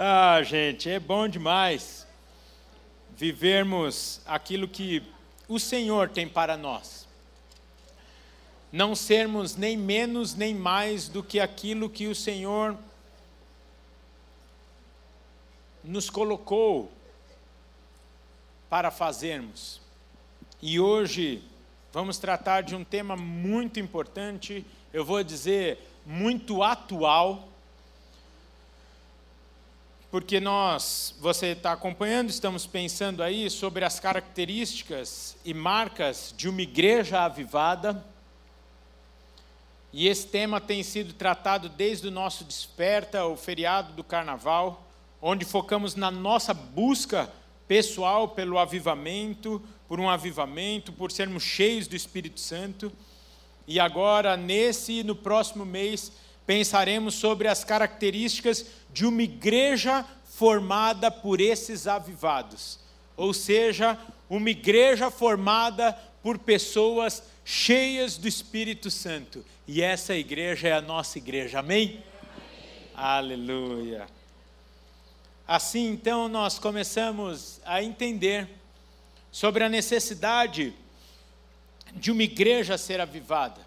[0.00, 2.06] Ah, gente, é bom demais
[3.16, 5.02] vivermos aquilo que
[5.48, 7.08] o Senhor tem para nós.
[8.70, 12.78] Não sermos nem menos nem mais do que aquilo que o Senhor
[15.82, 16.92] nos colocou
[18.70, 19.80] para fazermos.
[20.62, 21.42] E hoje
[21.92, 25.76] vamos tratar de um tema muito importante, eu vou dizer
[26.06, 27.48] muito atual,
[30.10, 36.62] porque nós, você está acompanhando, estamos pensando aí sobre as características e marcas de uma
[36.62, 38.02] igreja avivada.
[39.92, 44.86] E esse tema tem sido tratado desde o nosso desperta, o feriado do carnaval,
[45.20, 47.30] onde focamos na nossa busca
[47.66, 52.90] pessoal pelo avivamento, por um avivamento, por sermos cheios do Espírito Santo.
[53.66, 56.10] E agora, nesse e no próximo mês,
[56.48, 62.80] pensaremos sobre as características de uma igreja formada por esses avivados,
[63.14, 63.98] ou seja,
[64.30, 69.44] uma igreja formada por pessoas cheias do Espírito Santo.
[69.66, 71.88] E essa igreja é a nossa igreja, amém?
[71.88, 72.04] amém.
[72.94, 74.06] Aleluia.
[75.46, 78.48] Assim, então, nós começamos a entender
[79.30, 80.72] sobre a necessidade
[81.92, 83.60] de uma igreja ser avivada,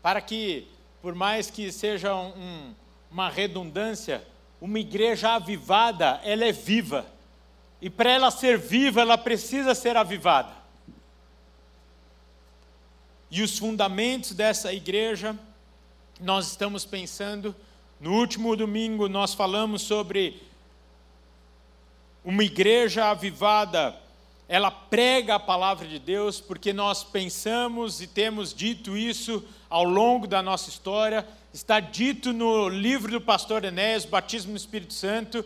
[0.00, 0.68] para que
[1.00, 2.74] por mais que seja um,
[3.10, 4.26] uma redundância,
[4.60, 7.06] uma igreja avivada, ela é viva.
[7.80, 10.52] E para ela ser viva, ela precisa ser avivada.
[13.30, 15.38] E os fundamentos dessa igreja,
[16.20, 17.54] nós estamos pensando,
[18.00, 20.42] no último domingo nós falamos sobre
[22.24, 23.96] uma igreja avivada
[24.48, 30.26] ela prega a palavra de Deus, porque nós pensamos e temos dito isso ao longo
[30.26, 31.26] da nossa história.
[31.52, 35.44] Está dito no livro do pastor Enéas, Batismo no Espírito Santo.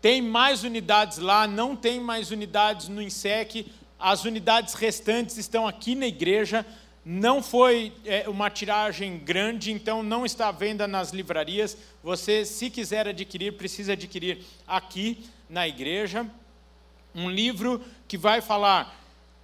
[0.00, 3.70] Tem mais unidades lá, não tem mais unidades no INSEC.
[3.98, 6.64] As unidades restantes estão aqui na igreja.
[7.04, 11.76] Não foi é, uma tiragem grande, então não está à venda nas livrarias.
[12.02, 16.26] Você, se quiser adquirir, precisa adquirir aqui na igreja
[17.18, 18.96] um livro que vai falar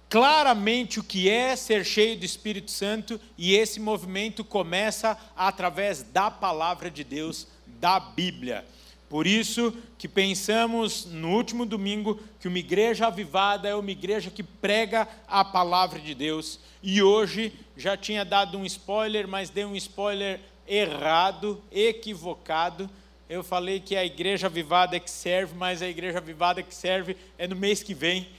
[0.09, 6.31] claramente o que é ser cheio do Espírito Santo, e esse movimento começa através da
[6.31, 8.65] palavra de Deus, da Bíblia.
[9.09, 14.41] Por isso que pensamos no último domingo que uma igreja avivada é uma igreja que
[14.41, 16.59] prega a palavra de Deus.
[16.81, 22.89] E hoje já tinha dado um spoiler, mas dei um spoiler errado, equivocado
[23.27, 27.17] eu falei que a igreja avivada é que serve, mas a igreja avivada que serve
[27.37, 28.29] é no mês que vem.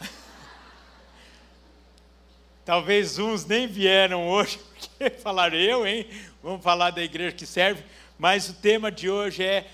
[2.64, 4.58] Talvez uns nem vieram hoje,
[4.98, 6.06] porque falaram eu, hein?
[6.42, 7.84] Vamos falar da igreja que serve.
[8.18, 9.64] Mas o tema de hoje é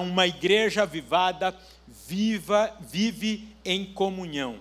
[0.00, 1.52] uma igreja avivada
[1.88, 4.60] viva, vive em comunhão.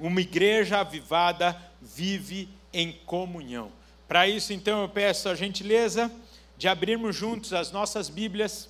[0.00, 3.70] Uma igreja avivada vive em comunhão.
[4.08, 6.10] Para isso, então, eu peço a gentileza
[6.56, 8.68] de abrirmos juntos as nossas Bíblias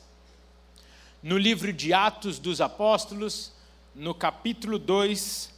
[1.22, 3.52] no livro de Atos dos Apóstolos,
[3.94, 5.52] no capítulo 2,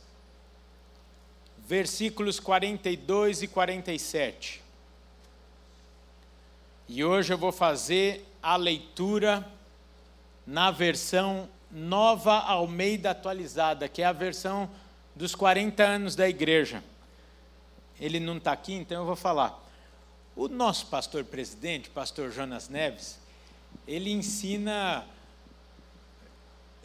[1.67, 4.63] versículos 42 e 47.
[6.89, 9.47] E hoje eu vou fazer a leitura
[10.47, 14.71] na versão Nova Almeida Atualizada, que é a versão
[15.15, 16.83] dos 40 anos da igreja.
[18.01, 19.68] Ele não está aqui, então eu vou falar.
[20.39, 23.19] O nosso pastor presidente, pastor Jonas Neves,
[23.89, 25.05] ele ensina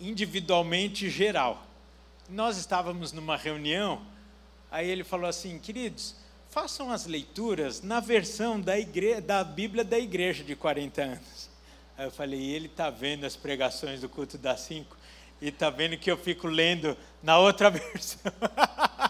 [0.01, 1.63] individualmente geral.
[2.27, 4.01] Nós estávamos numa reunião,
[4.71, 6.15] aí ele falou assim: queridos,
[6.49, 9.21] façam as leituras na versão da, igre...
[9.21, 11.49] da Bíblia da igreja de 40 anos.
[11.95, 14.97] Aí eu falei: ele está vendo as pregações do culto das cinco
[15.39, 18.33] e está vendo que eu fico lendo na outra versão.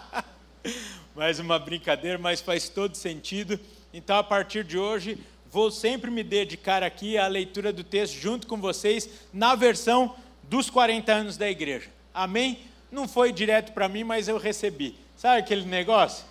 [1.16, 3.58] Mais uma brincadeira, mas faz todo sentido.
[3.96, 5.16] Então, a partir de hoje,
[5.52, 10.68] vou sempre me dedicar aqui à leitura do texto junto com vocês, na versão dos
[10.68, 11.88] 40 anos da igreja.
[12.12, 12.58] Amém?
[12.90, 14.96] Não foi direto para mim, mas eu recebi.
[15.16, 16.26] Sabe aquele negócio?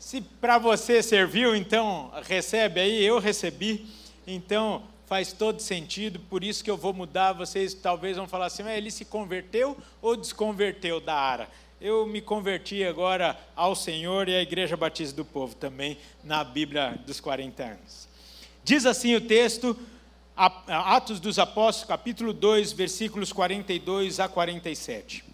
[0.00, 3.86] Se para você serviu, então recebe aí, eu recebi.
[4.26, 7.32] Então faz todo sentido, por isso que eu vou mudar.
[7.34, 11.48] Vocês talvez vão falar assim: ele se converteu ou desconverteu da Ara?
[11.80, 16.98] Eu me converti agora ao Senhor e à Igreja Batista do Povo também, na Bíblia
[17.06, 18.08] dos 40 anos.
[18.64, 19.76] Diz assim o texto,
[20.36, 25.24] Atos dos Apóstolos, capítulo 2, versículos 42 a 47.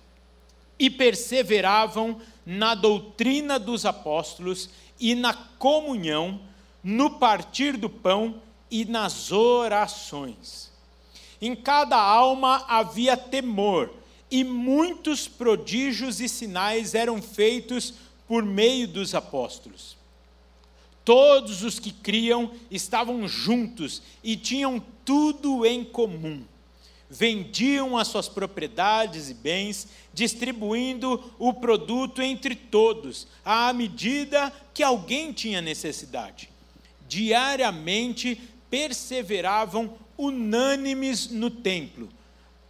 [0.78, 4.68] E perseveravam na doutrina dos apóstolos
[4.98, 6.40] e na comunhão,
[6.82, 10.72] no partir do pão e nas orações
[11.40, 13.90] Em cada alma havia temor,
[14.32, 17.92] e muitos prodígios e sinais eram feitos
[18.26, 19.94] por meio dos apóstolos.
[21.04, 26.42] Todos os que criam estavam juntos e tinham tudo em comum.
[27.10, 35.30] Vendiam as suas propriedades e bens, distribuindo o produto entre todos, à medida que alguém
[35.30, 36.48] tinha necessidade.
[37.06, 38.40] Diariamente
[38.70, 42.08] perseveravam unânimes no templo,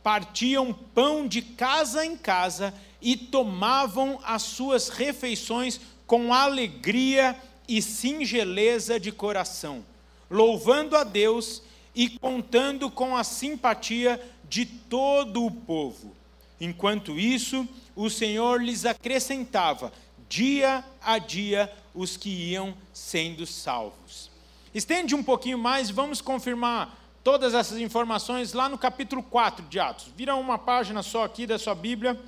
[0.02, 7.36] partiam pão de casa em casa e tomavam as suas refeições com alegria
[7.68, 9.84] e singeleza de coração,
[10.30, 11.62] louvando a Deus
[11.94, 16.14] e contando com a simpatia de todo o povo.
[16.60, 17.66] Enquanto isso,
[17.96, 19.92] o Senhor lhes acrescentava
[20.28, 24.30] dia a dia os que iam sendo salvos.
[24.74, 30.08] Estende um pouquinho mais, vamos confirmar todas essas informações lá no capítulo 4 de Atos.
[30.16, 32.18] Vira uma página só aqui da sua Bíblia,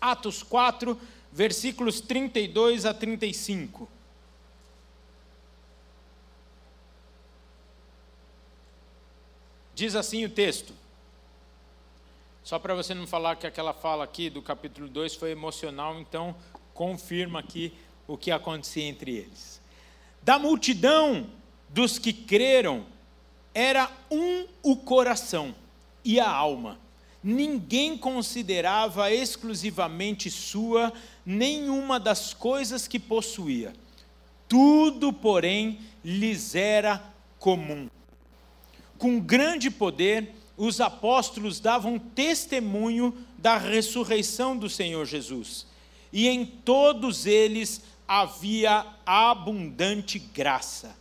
[0.00, 0.98] Atos 4,
[1.32, 3.88] versículos 32 a 35.
[9.74, 10.72] Diz assim o texto.
[12.44, 16.36] Só para você não falar que aquela fala aqui do capítulo 2 foi emocional, então
[16.72, 17.72] confirma aqui
[18.06, 19.60] o que acontecia entre eles.
[20.22, 21.26] Da multidão
[21.68, 22.86] dos que creram,
[23.54, 25.54] era um o coração
[26.04, 26.78] e a alma.
[27.22, 30.92] Ninguém considerava exclusivamente sua
[31.24, 33.72] nenhuma das coisas que possuía.
[34.46, 37.02] Tudo, porém, lhes era
[37.38, 37.88] comum
[39.04, 45.66] com grande poder, os apóstolos davam testemunho da ressurreição do Senhor Jesus.
[46.10, 50.96] E em todos eles havia abundante graça.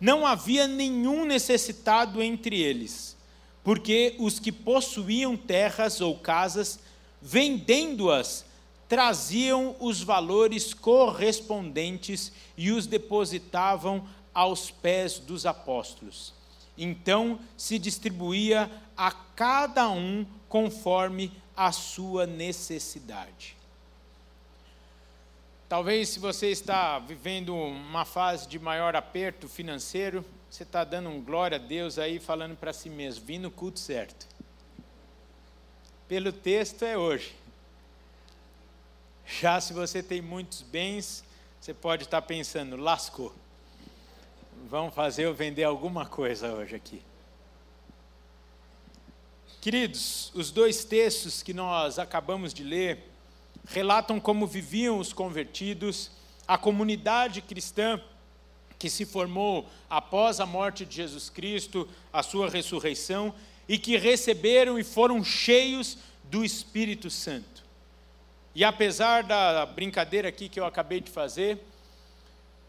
[0.00, 3.16] Não havia nenhum necessitado entre eles,
[3.64, 6.78] porque os que possuíam terras ou casas,
[7.20, 8.44] vendendo-as,
[8.88, 16.32] traziam os valores correspondentes e os depositavam aos pés dos apóstolos.
[16.78, 23.56] Então se distribuía a cada um conforme a sua necessidade.
[25.68, 31.20] Talvez se você está vivendo uma fase de maior aperto financeiro, você está dando um
[31.20, 34.26] glória a Deus aí, falando para si mesmo, vim no culto certo.
[36.06, 37.34] Pelo texto é hoje.
[39.26, 41.24] Já se você tem muitos bens,
[41.60, 43.34] você pode estar pensando, lascou
[44.68, 47.02] vão fazer eu vender alguma coisa hoje aqui.
[49.60, 53.10] Queridos, os dois textos que nós acabamos de ler
[53.66, 56.10] relatam como viviam os convertidos,
[56.46, 58.00] a comunidade cristã
[58.78, 63.34] que se formou após a morte de Jesus Cristo, a sua ressurreição,
[63.68, 67.64] e que receberam e foram cheios do Espírito Santo.
[68.54, 71.58] E apesar da brincadeira aqui que eu acabei de fazer,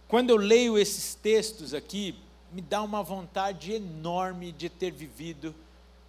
[0.07, 2.15] quando eu leio esses textos aqui,
[2.51, 5.53] me dá uma vontade enorme de ter vivido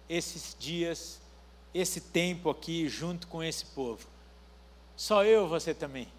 [0.07, 1.21] esses dias,
[1.73, 4.07] esse tempo aqui junto com esse povo.
[4.99, 6.09] Só eu, você também.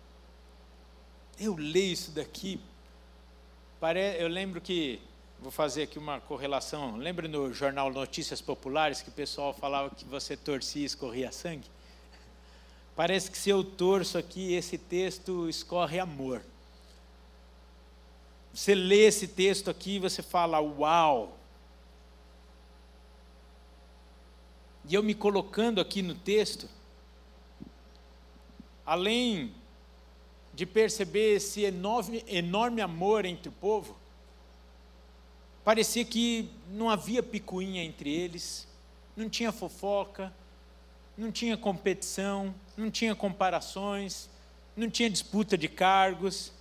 [1.38, 2.58] Eu leio isso daqui,
[4.18, 4.98] eu lembro que,
[5.38, 10.06] vou fazer aqui uma correlação, lembra no jornal Notícias Populares que o pessoal falava que
[10.06, 11.68] você torcia e escorria sangue?
[12.96, 16.40] Parece que se eu torço aqui, esse texto escorre amor.
[18.54, 21.36] Você lê esse texto aqui e você fala, uau!
[24.88, 26.79] E eu me colocando aqui no texto,
[28.90, 29.54] além
[30.52, 33.96] de perceber esse enorme, enorme amor entre o povo,
[35.64, 38.66] parecia que não havia picuinha entre eles,
[39.16, 40.34] não tinha fofoca,
[41.16, 44.28] não tinha competição, não tinha comparações,
[44.74, 46.52] não tinha disputa de cargos,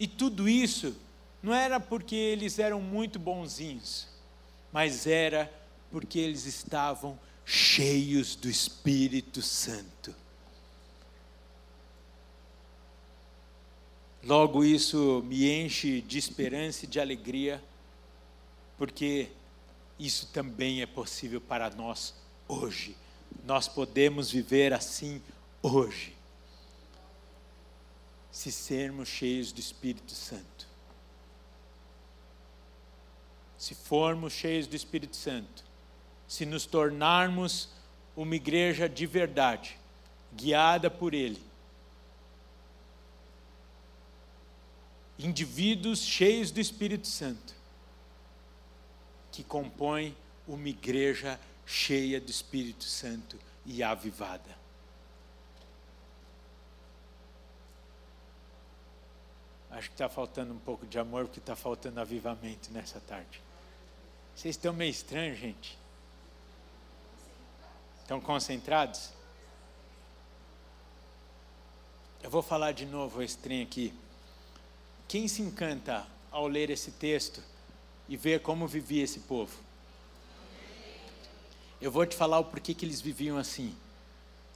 [0.00, 0.96] e tudo isso
[1.42, 4.08] não era porque eles eram muito bonzinhos,
[4.72, 5.52] mas era
[5.90, 10.16] porque eles estavam cheios do Espírito Santo.
[14.22, 17.62] Logo isso me enche de esperança e de alegria,
[18.76, 19.28] porque
[19.98, 22.14] isso também é possível para nós
[22.46, 22.96] hoje.
[23.44, 25.22] Nós podemos viver assim
[25.62, 26.16] hoje,
[28.30, 30.68] se sermos cheios do Espírito Santo
[33.58, 35.64] se formos cheios do Espírito Santo,
[36.28, 37.68] se nos tornarmos
[38.16, 39.76] uma igreja de verdade,
[40.32, 41.42] guiada por Ele,
[45.18, 47.54] indivíduos cheios do Espírito Santo,
[49.32, 54.56] que compõem uma igreja cheia do Espírito Santo e avivada.
[59.70, 63.42] Acho que está faltando um pouco de amor, porque está faltando avivamento nessa tarde.
[64.34, 65.78] Vocês estão meio estranhos, gente.
[68.00, 69.10] Estão concentrados?
[72.22, 73.92] Eu vou falar de novo esse trem aqui.
[75.08, 77.42] Quem se encanta ao ler esse texto
[78.06, 79.58] e ver como vivia esse povo?
[81.80, 83.74] Eu vou te falar o porquê que eles viviam assim.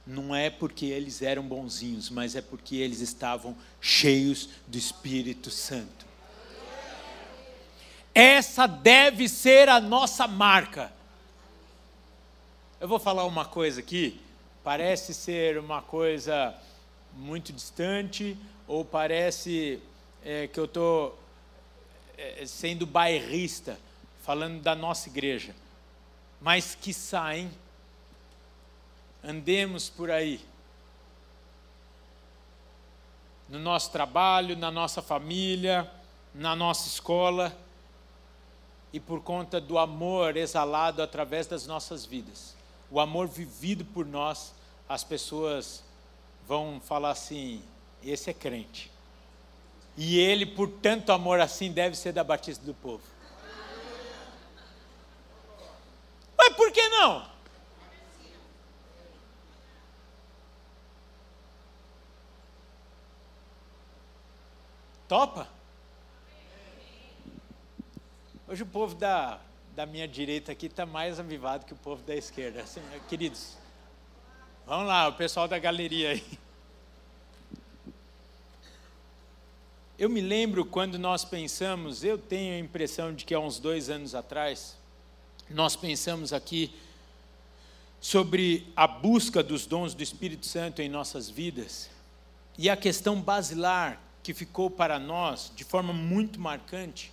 [0.05, 6.05] Não é porque eles eram bonzinhos, mas é porque eles estavam cheios do Espírito Santo.
[8.13, 10.93] Essa deve ser a nossa marca.
[12.79, 14.21] Eu vou falar uma coisa aqui,
[14.63, 16.53] parece ser uma coisa
[17.15, 19.81] muito distante, ou parece
[20.23, 21.19] é, que eu estou
[22.17, 23.79] é, sendo bairrista,
[24.23, 25.55] falando da nossa igreja.
[26.41, 27.51] Mas que saem,
[29.23, 30.39] andemos por aí,
[33.47, 35.89] no nosso trabalho, na nossa família,
[36.33, 37.55] na nossa escola,
[38.91, 42.55] e por conta do amor exalado através das nossas vidas
[42.93, 44.53] o amor vivido por nós,
[44.87, 45.83] as pessoas
[46.47, 47.59] vão falar assim:
[48.03, 48.91] esse é crente.
[49.95, 53.03] E ele, por tanto amor assim, deve ser da Batista do Povo.
[56.37, 57.31] Mas por que não?
[65.07, 65.47] Topa?
[68.47, 69.39] Hoje o povo da
[69.75, 72.61] da minha direita aqui está mais avivado que o povo da esquerda.
[72.61, 73.57] Assim, queridos,
[74.65, 76.39] vamos lá, o pessoal da galeria aí.
[79.97, 83.91] Eu me lembro quando nós pensamos, eu tenho a impressão de que há uns dois
[83.91, 84.75] anos atrás,
[85.47, 86.73] nós pensamos aqui
[88.01, 91.91] sobre a busca dos dons do Espírito Santo em nossas vidas,
[92.57, 97.11] e a questão basilar que ficou para nós de forma muito marcante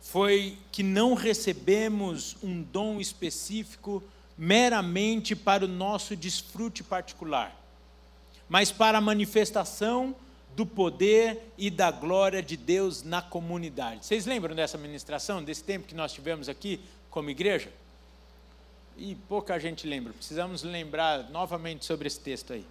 [0.00, 4.00] foi que não recebemos um dom específico
[4.38, 7.52] meramente para o nosso desfrute particular,
[8.48, 10.14] mas para a manifestação
[10.56, 14.06] do poder e da glória de Deus na comunidade.
[14.06, 17.70] Vocês lembram dessa ministração, desse tempo que nós tivemos aqui como igreja?
[18.96, 22.64] E pouca gente lembra, precisamos lembrar novamente sobre esse texto aí.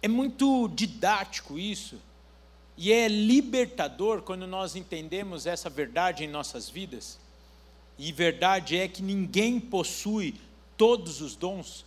[0.00, 2.00] É muito didático isso,
[2.76, 7.18] e é libertador quando nós entendemos essa verdade em nossas vidas.
[7.98, 10.34] E verdade é que ninguém possui
[10.76, 11.85] todos os dons,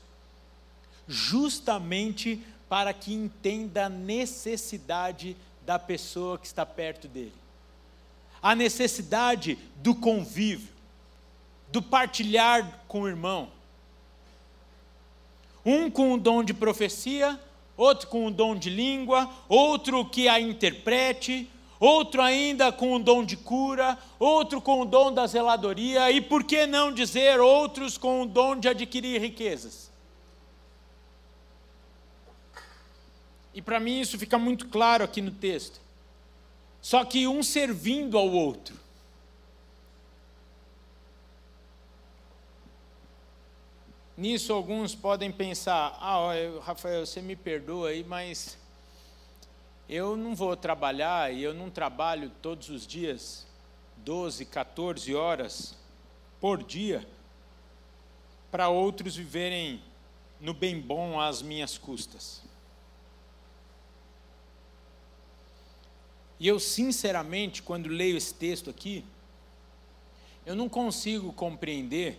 [1.10, 2.40] justamente
[2.70, 5.36] para que entenda a necessidade
[5.66, 7.34] da pessoa que está perto dele.
[8.42, 10.70] A necessidade do convívio,
[11.72, 13.50] do partilhar com o irmão.
[15.66, 17.40] Um com o dom de profecia,
[17.76, 21.50] outro com o dom de língua, outro que a interprete,
[21.80, 26.44] outro ainda com o dom de cura, outro com o dom da zeladoria, e por
[26.44, 29.89] que não dizer outros com o dom de adquirir riquezas?
[33.54, 35.80] E para mim isso fica muito claro aqui no texto.
[36.82, 38.78] Só que um servindo ao outro.
[44.16, 48.58] Nisso, alguns podem pensar: ah, Rafael, você me perdoa aí, mas
[49.88, 53.48] eu não vou trabalhar e eu não trabalho todos os dias
[53.98, 55.76] 12, 14 horas
[56.40, 57.08] por dia
[58.52, 59.82] para outros viverem
[60.40, 62.42] no bem bom às minhas custas.
[66.40, 69.04] E eu, sinceramente, quando leio esse texto aqui,
[70.46, 72.18] eu não consigo compreender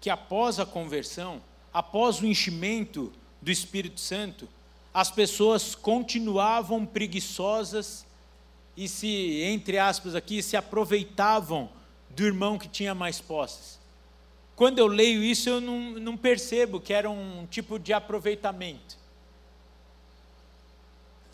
[0.00, 1.40] que após a conversão,
[1.72, 4.48] após o enchimento do Espírito Santo,
[4.92, 8.06] as pessoas continuavam preguiçosas
[8.76, 11.68] e se, entre aspas aqui, se aproveitavam
[12.10, 13.78] do irmão que tinha mais posses.
[14.56, 18.96] Quando eu leio isso, eu não, não percebo que era um tipo de aproveitamento.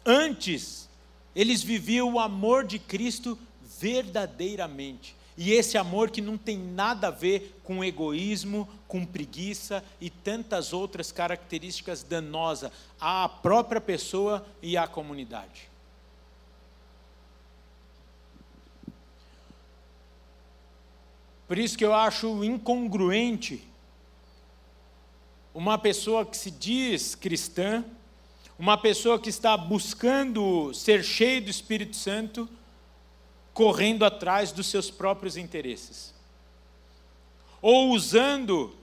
[0.05, 0.90] Antes,
[1.35, 3.39] eles viviam o amor de Cristo
[3.79, 5.15] verdadeiramente.
[5.37, 10.73] E esse amor que não tem nada a ver com egoísmo, com preguiça e tantas
[10.73, 12.71] outras características danosas
[13.01, 15.71] à própria pessoa e à comunidade.
[21.49, 23.67] Por isso que eu acho incongruente
[25.53, 27.85] uma pessoa que se diz cristã,
[28.61, 32.47] uma pessoa que está buscando ser cheio do Espírito Santo,
[33.55, 36.13] correndo atrás dos seus próprios interesses,
[37.63, 38.77] ou usando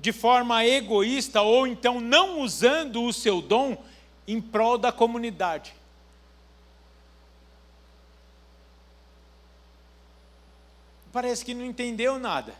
[0.00, 3.80] de forma egoísta, ou então não usando o seu dom
[4.26, 5.72] em prol da comunidade.
[11.12, 12.56] Parece que não entendeu nada.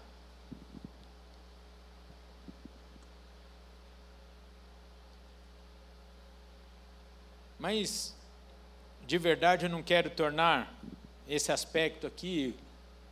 [7.60, 8.16] Mas,
[9.06, 10.74] de verdade, eu não quero tornar
[11.28, 12.54] esse aspecto aqui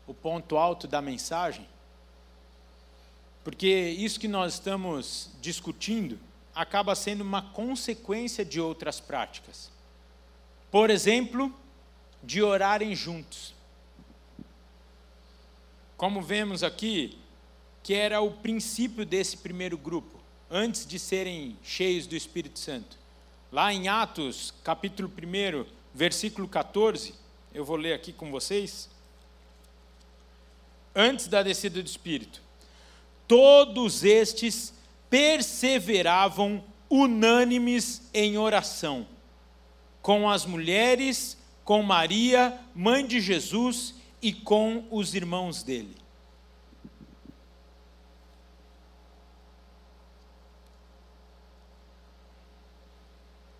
[0.06, 1.68] o ponto alto da mensagem,
[3.44, 6.18] porque isso que nós estamos discutindo
[6.54, 9.70] acaba sendo uma consequência de outras práticas.
[10.70, 11.54] Por exemplo,
[12.22, 13.54] de orarem juntos.
[15.96, 17.18] Como vemos aqui,
[17.82, 20.18] que era o princípio desse primeiro grupo,
[20.50, 22.97] antes de serem cheios do Espírito Santo.
[23.50, 25.64] Lá em Atos, capítulo 1,
[25.94, 27.14] versículo 14,
[27.54, 28.90] eu vou ler aqui com vocês.
[30.94, 32.42] Antes da descida do Espírito,
[33.26, 34.74] todos estes
[35.08, 39.06] perseveravam unânimes em oração,
[40.02, 45.96] com as mulheres, com Maria, mãe de Jesus, e com os irmãos dele.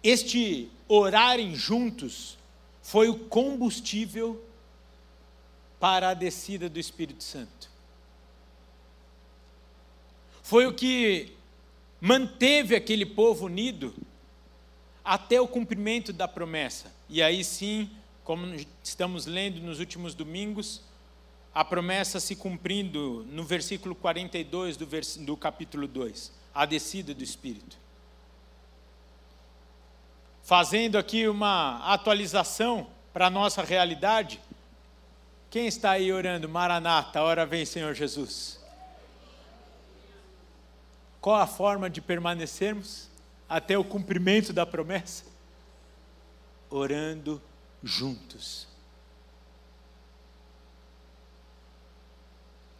[0.02, 2.38] Este orarem juntos
[2.82, 4.42] foi o combustível
[5.78, 7.70] para a descida do Espírito Santo.
[10.42, 11.32] Foi o que
[12.00, 13.94] manteve aquele povo unido
[15.04, 16.92] até o cumprimento da promessa.
[17.08, 17.90] E aí sim,
[18.24, 20.82] como estamos lendo nos últimos domingos,
[21.54, 27.24] a promessa se cumprindo no versículo 42 do, vers do capítulo 2, a descida do
[27.24, 27.76] Espírito.
[30.48, 34.40] Fazendo aqui uma atualização para a nossa realidade,
[35.50, 38.58] quem está aí orando, Maranata, hora vem Senhor Jesus?
[41.20, 43.10] Qual a forma de permanecermos
[43.46, 45.26] até o cumprimento da promessa?
[46.70, 47.42] Orando
[47.82, 48.66] juntos.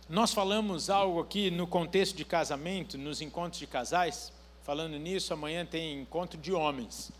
[0.09, 4.33] Nós falamos algo aqui no contexto de casamento, nos encontros de casais.
[4.63, 7.13] Falando nisso, amanhã tem encontro de homens.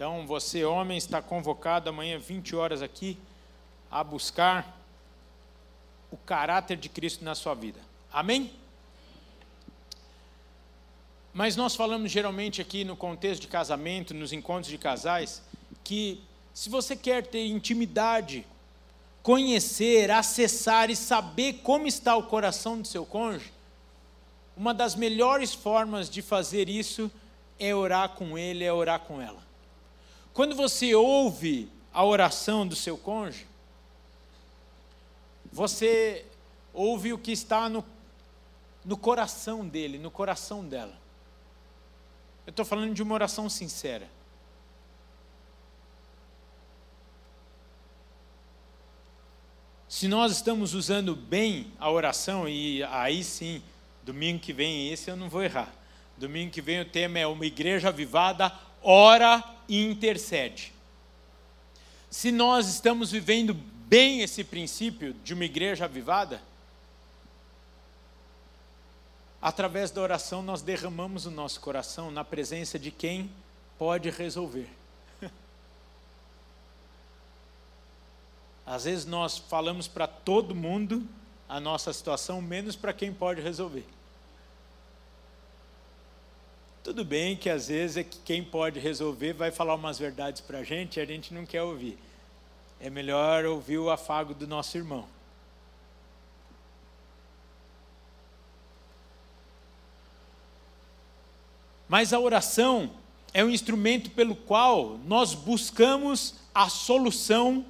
[0.00, 3.18] Então, você, homem, está convocado amanhã, 20 horas aqui,
[3.90, 4.80] a buscar
[6.10, 7.78] o caráter de Cristo na sua vida.
[8.10, 8.50] Amém?
[11.34, 15.42] Mas nós falamos geralmente aqui no contexto de casamento, nos encontros de casais,
[15.84, 18.46] que se você quer ter intimidade,
[19.22, 23.52] conhecer, acessar e saber como está o coração do seu cônjuge,
[24.56, 27.10] uma das melhores formas de fazer isso
[27.58, 29.49] é orar com ele, é orar com ela.
[30.40, 33.46] Quando você ouve a oração do seu cônjuge,
[35.52, 36.24] você
[36.72, 37.84] ouve o que está no,
[38.82, 40.98] no coração dele, no coração dela.
[42.46, 44.08] Eu estou falando de uma oração sincera.
[49.90, 53.62] Se nós estamos usando bem a oração, e aí sim,
[54.02, 55.70] domingo que vem, esse eu não vou errar.
[56.16, 58.50] Domingo que vem o tema é uma igreja avivada,
[58.82, 60.72] ora e intercede.
[62.10, 66.42] Se nós estamos vivendo bem esse princípio de uma igreja avivada,
[69.40, 73.30] através da oração, nós derramamos o nosso coração na presença de quem
[73.78, 74.68] pode resolver.
[78.66, 81.06] Às vezes nós falamos para todo mundo
[81.48, 83.84] a nossa situação, menos para quem pode resolver.
[86.82, 90.60] Tudo bem que às vezes é que quem pode resolver vai falar umas verdades para
[90.60, 91.98] a gente e a gente não quer ouvir.
[92.80, 95.06] É melhor ouvir o afago do nosso irmão.
[101.86, 102.90] Mas a oração
[103.34, 107.66] é um instrumento pelo qual nós buscamos a solução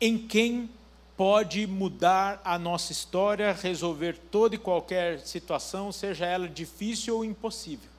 [0.00, 0.70] em quem
[1.16, 7.90] pode mudar a nossa história, resolver toda e qualquer situação, seja ela difícil ou impossível.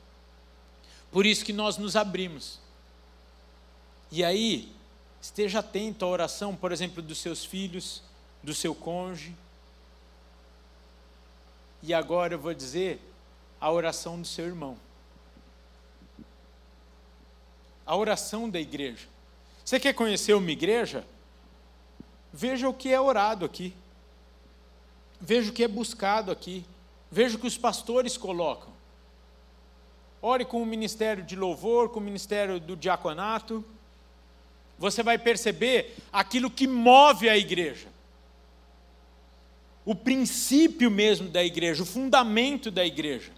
[1.12, 2.60] Por isso que nós nos abrimos.
[4.12, 4.72] E aí,
[5.22, 8.02] esteja atento à oração, por exemplo, dos seus filhos,
[8.42, 9.36] do seu cônjuge.
[11.82, 13.00] E agora eu vou dizer,
[13.60, 14.78] a oração do seu irmão.
[17.86, 19.08] A oração da igreja.
[19.64, 21.06] Você quer conhecer uma igreja?
[22.36, 23.76] Veja o que é orado aqui.
[25.22, 26.66] Veja o que é buscado aqui.
[27.12, 28.74] Veja o que os pastores colocam.
[30.20, 33.64] Ore com o ministério de louvor, com o ministério do diaconato.
[34.80, 37.88] você vai perceber aquilo que move a igreja.
[39.86, 43.32] O princípio mesmo da igreja, o fundamento da igreja.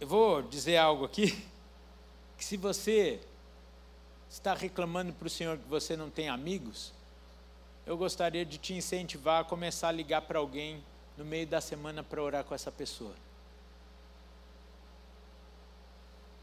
[0.00, 1.44] Eu vou dizer algo aqui,
[2.42, 3.20] que se você
[4.28, 6.92] está reclamando para o Senhor que você não tem amigos,
[7.86, 10.82] eu gostaria de te incentivar a começar a ligar para alguém
[11.16, 13.14] no meio da semana para orar com essa pessoa.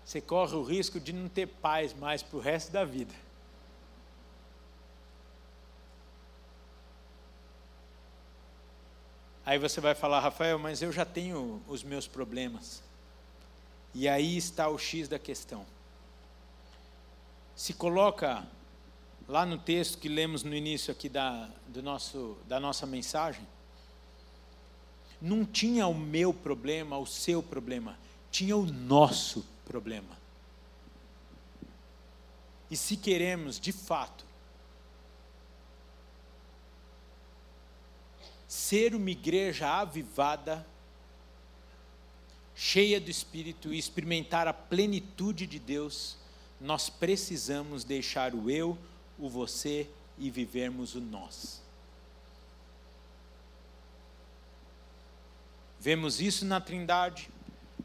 [0.05, 3.13] Você corre o risco de não ter paz mais para o resto da vida.
[9.45, 12.81] Aí você vai falar, Rafael, mas eu já tenho os meus problemas.
[13.93, 15.65] E aí está o X da questão.
[17.59, 18.47] Se coloca
[19.27, 23.45] lá no texto que lemos no início aqui da, do nosso, da nossa mensagem,
[25.21, 27.99] não tinha o meu problema, o seu problema,
[28.31, 30.17] tinha o nosso problema.
[32.71, 34.23] E se queremos, de fato,
[38.47, 40.65] ser uma igreja avivada,
[42.55, 46.18] cheia do Espírito e experimentar a plenitude de Deus,
[46.59, 48.77] nós precisamos deixar o eu,
[49.17, 51.61] o você e vivermos o nós.
[55.79, 57.29] Vemos isso na Trindade,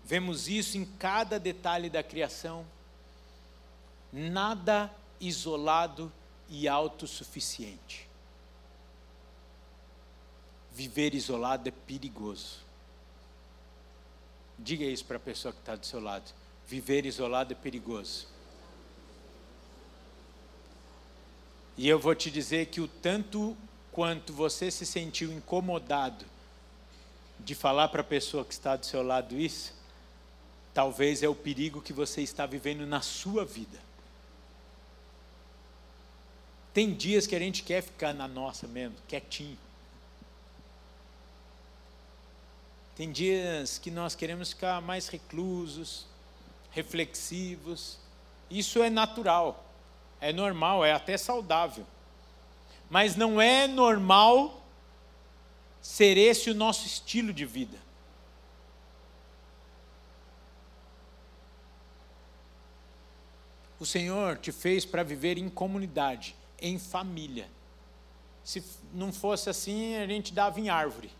[0.04, 2.66] vemos isso em cada detalhe da criação.
[4.12, 6.12] Nada isolado
[6.48, 8.08] e autossuficiente.
[10.72, 12.64] Viver isolado é perigoso.
[14.58, 16.32] Diga isso para a pessoa que está do seu lado.
[16.66, 18.33] Viver isolado é perigoso.
[21.76, 23.56] E eu vou te dizer que o tanto
[23.92, 26.24] quanto você se sentiu incomodado
[27.38, 29.74] de falar para a pessoa que está do seu lado isso,
[30.72, 33.78] talvez é o perigo que você está vivendo na sua vida.
[36.72, 39.58] Tem dias que a gente quer ficar na nossa mesmo, quietinho.
[42.96, 46.06] Tem dias que nós queremos ficar mais reclusos,
[46.70, 47.98] reflexivos.
[48.50, 49.63] Isso é natural,
[50.20, 51.86] é normal, é até saudável.
[52.88, 54.62] Mas não é normal
[55.80, 57.78] ser esse o nosso estilo de vida.
[63.78, 67.48] O Senhor te fez para viver em comunidade, em família.
[68.42, 71.10] Se não fosse assim, a gente dava em árvore.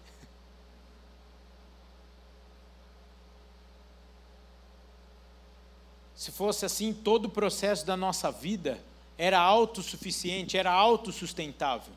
[6.14, 8.80] Se fosse assim, todo o processo da nossa vida
[9.18, 11.92] era autossuficiente, era autossustentável.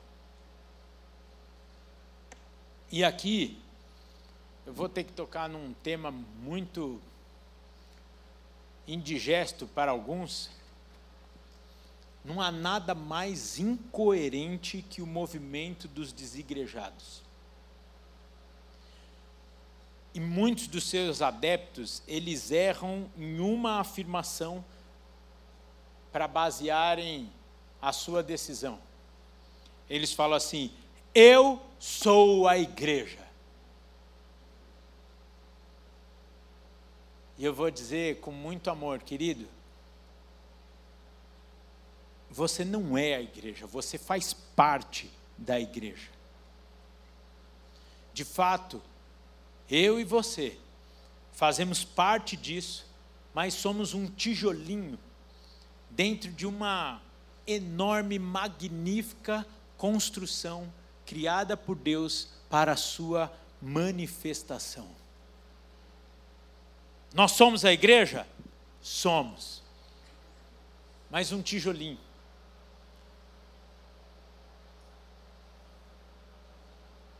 [2.91, 3.59] E aqui,
[4.65, 7.01] eu vou ter que tocar num tema muito
[8.87, 10.49] indigesto para alguns.
[12.23, 17.26] Não há nada mais incoerente que o movimento dos desigrejados.
[20.17, 24.65] E muitos dos seus adeptos, eles erram em uma afirmação
[26.11, 27.31] para basearem
[27.79, 28.79] a sua decisão.
[29.87, 30.73] Eles falam assim:
[31.13, 33.23] Eu sou a igreja.
[37.37, 39.47] E eu vou dizer com muito amor, querido,
[42.27, 46.09] você não é a igreja, você faz parte da igreja.
[48.15, 48.81] De fato,
[49.69, 50.57] eu e você
[51.33, 52.85] fazemos parte disso,
[53.33, 54.97] mas somos um tijolinho
[55.89, 57.01] dentro de uma
[57.45, 59.45] enorme, magnífica
[59.77, 60.71] construção
[61.05, 64.87] criada por Deus para a sua manifestação.
[67.13, 68.27] Nós somos a igreja?
[68.81, 69.63] Somos.
[71.09, 71.99] Mas um tijolinho.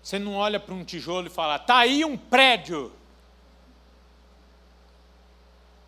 [0.07, 2.93] Você não olha para um tijolo e fala, está aí um prédio.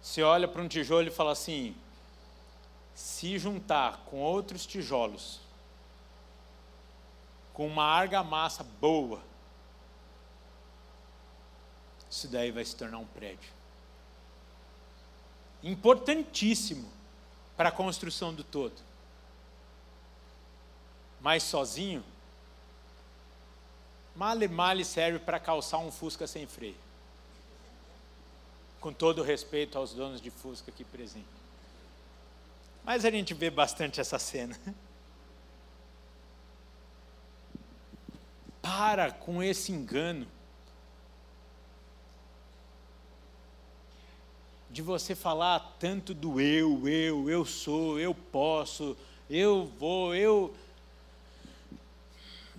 [0.01, 1.73] Você olha para um tijolo e fala assim:
[2.93, 5.39] se juntar com outros tijolos,
[7.53, 9.21] com uma argamassa boa,
[12.11, 13.53] isso daí vai se tornar um prédio.
[15.63, 16.91] Importantíssimo
[17.55, 18.75] para a construção do todo.
[21.21, 22.03] Mas sozinho,
[24.19, 26.75] Male male serve para calçar um Fusca sem freio.
[28.81, 31.39] Com todo respeito aos donos de Fusca aqui presentes.
[32.83, 34.59] Mas a gente vê bastante essa cena.
[38.61, 40.27] Para com esse engano.
[44.69, 48.95] de você falar tanto do eu, eu, eu sou, eu posso,
[49.27, 50.53] eu vou, eu.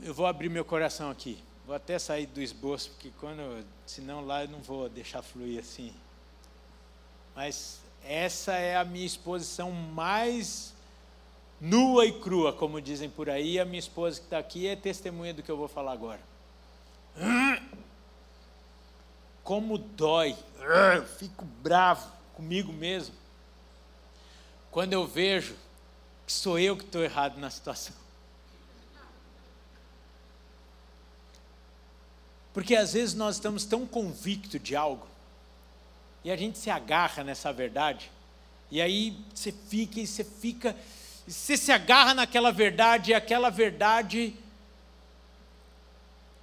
[0.02, 1.38] Eu vou abrir meu coração aqui.
[1.70, 3.64] Vou até sair do esboço, porque quando.
[3.86, 5.94] Senão lá eu não vou deixar fluir assim.
[7.32, 10.74] Mas essa é a minha exposição mais
[11.60, 13.56] nua e crua, como dizem por aí.
[13.60, 16.18] A minha esposa que está aqui é testemunha do que eu vou falar agora.
[19.44, 20.36] Como dói,
[21.20, 23.14] fico bravo comigo mesmo,
[24.72, 25.54] quando eu vejo
[26.26, 27.99] que sou eu que estou errado na situação.
[32.52, 35.06] Porque às vezes nós estamos tão convictos de algo,
[36.24, 38.10] e a gente se agarra nessa verdade,
[38.70, 40.76] e aí você fica e você fica,
[41.26, 44.34] você se agarra naquela verdade, e aquela verdade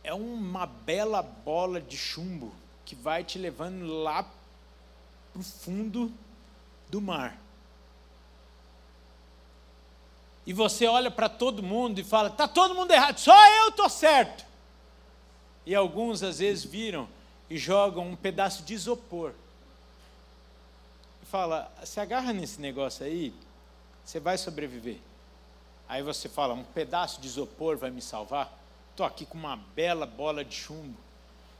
[0.03, 2.53] é uma bela bola de chumbo
[2.85, 6.11] que vai te levando lá para o fundo
[6.89, 7.37] do mar.
[10.45, 13.89] E você olha para todo mundo e fala: está todo mundo errado, só eu estou
[13.89, 14.46] certo.
[15.67, 17.09] E alguns às vezes viram
[17.49, 19.33] e jogam um pedaço de isopor.
[21.21, 23.33] E fala: se agarra nesse negócio aí,
[24.01, 24.95] você vai sobreviver.
[25.89, 28.57] Aí você fala: um pedaço de isopor vai me salvar?
[28.91, 30.97] Estou aqui com uma bela bola de chumbo.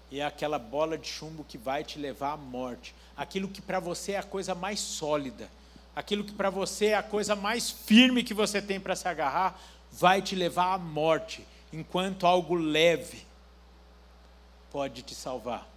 [0.10, 2.96] E é aquela bola de chumbo que vai te levar à morte.
[3.17, 5.50] Aquilo que para você é a coisa mais sólida,
[5.93, 9.60] aquilo que para você é a coisa mais firme que você tem para se agarrar,
[9.91, 13.27] vai te levar à morte, enquanto algo leve
[14.78, 15.68] pode te salvar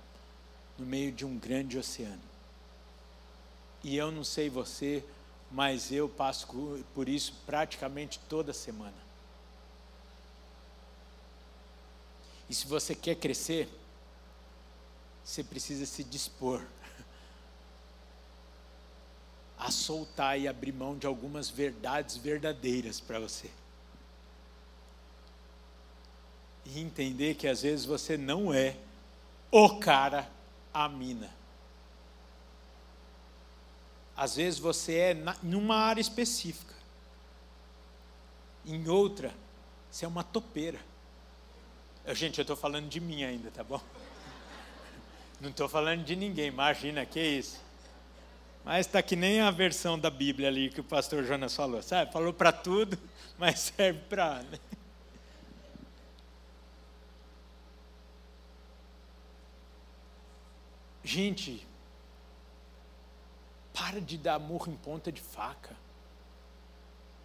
[0.76, 2.20] no meio de um grande oceano.
[3.82, 5.02] E eu não sei você,
[5.50, 6.46] mas eu passo
[6.94, 8.98] por isso praticamente toda semana.
[12.46, 13.70] E se você quer crescer,
[15.24, 16.62] você precisa se dispor
[19.56, 23.50] a soltar e abrir mão de algumas verdades verdadeiras para você.
[26.66, 28.76] E entender que às vezes você não é
[29.50, 30.30] o cara,
[30.72, 31.30] a mina.
[34.16, 36.74] Às vezes você é numa área específica.
[38.66, 39.34] Em outra,
[39.90, 40.78] você é uma topeira.
[42.04, 43.80] Eu, gente, eu estou falando de mim ainda, tá bom?
[45.40, 47.60] Não estou falando de ninguém, imagina, que isso.
[48.64, 52.12] Mas está que nem a versão da Bíblia ali que o pastor Jonas falou, sabe?
[52.12, 52.98] Falou para tudo,
[53.38, 54.42] mas serve para.
[54.42, 54.58] Né?
[61.02, 61.66] Gente,
[63.72, 65.74] para de dar murro em ponta de faca.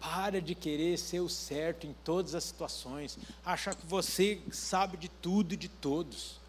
[0.00, 3.18] Para de querer ser o certo em todas as situações.
[3.44, 6.40] Achar que você sabe de tudo e de todos.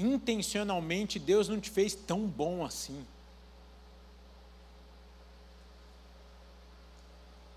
[0.00, 3.04] intencionalmente Deus não te fez tão bom assim.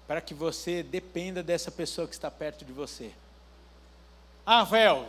[0.07, 3.11] Para que você dependa dessa pessoa que está perto de você.
[4.45, 5.07] Ah, Rafael,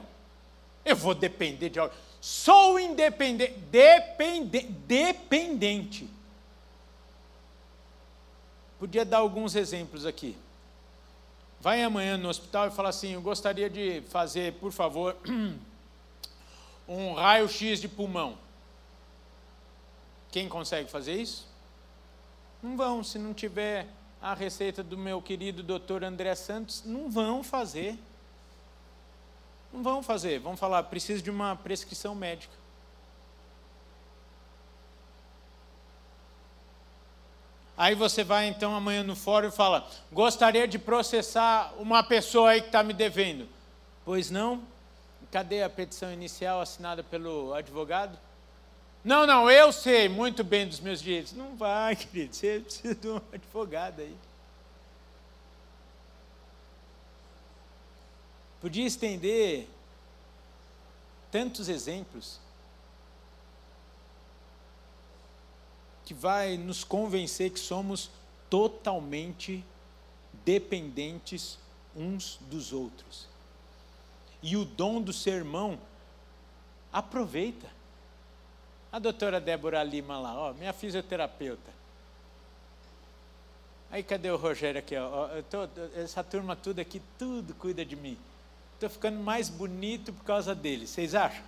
[0.85, 1.95] eu vou depender de algo.
[2.21, 6.09] Sou independente, depende, dependente.
[8.79, 10.37] Podia dar alguns exemplos aqui.
[11.61, 15.17] Vai amanhã no hospital e fala assim: Eu gostaria de fazer, por favor,
[16.87, 18.37] um raio-x de pulmão.
[20.31, 21.47] Quem consegue fazer isso?
[22.63, 23.87] Não vão, se não tiver
[24.21, 27.99] a receita do meu querido doutor André Santos, não vão fazer.
[29.75, 32.55] Não vão fazer, vão falar, preciso de uma prescrição médica.
[37.77, 42.61] Aí você vai então amanhã no fórum e fala: gostaria de processar uma pessoa aí
[42.61, 43.49] que está me devendo.
[44.05, 44.63] Pois não?
[45.33, 48.17] Cadê a petição inicial assinada pelo advogado?
[49.03, 51.33] Não, não, eu sei muito bem dos meus direitos.
[51.33, 54.17] Não vai, querido, você precisa de um advogado aí.
[58.65, 59.69] Podia estender
[61.31, 62.41] tantos exemplos
[66.07, 68.11] que vai nos convencer que somos
[68.49, 69.63] totalmente
[70.47, 71.59] dependentes
[71.95, 73.29] uns dos outros
[74.43, 75.79] e o dom do sermão,
[76.91, 77.69] aproveita.
[78.91, 81.71] A doutora Débora Lima lá, ó, minha fisioterapeuta.
[83.91, 84.97] Aí cadê o Rogério aqui?
[84.97, 85.69] Ó, tô,
[86.01, 88.17] essa turma tudo aqui, tudo cuida de mim.
[88.75, 91.43] Estou ficando mais bonito por causa deles, vocês acham?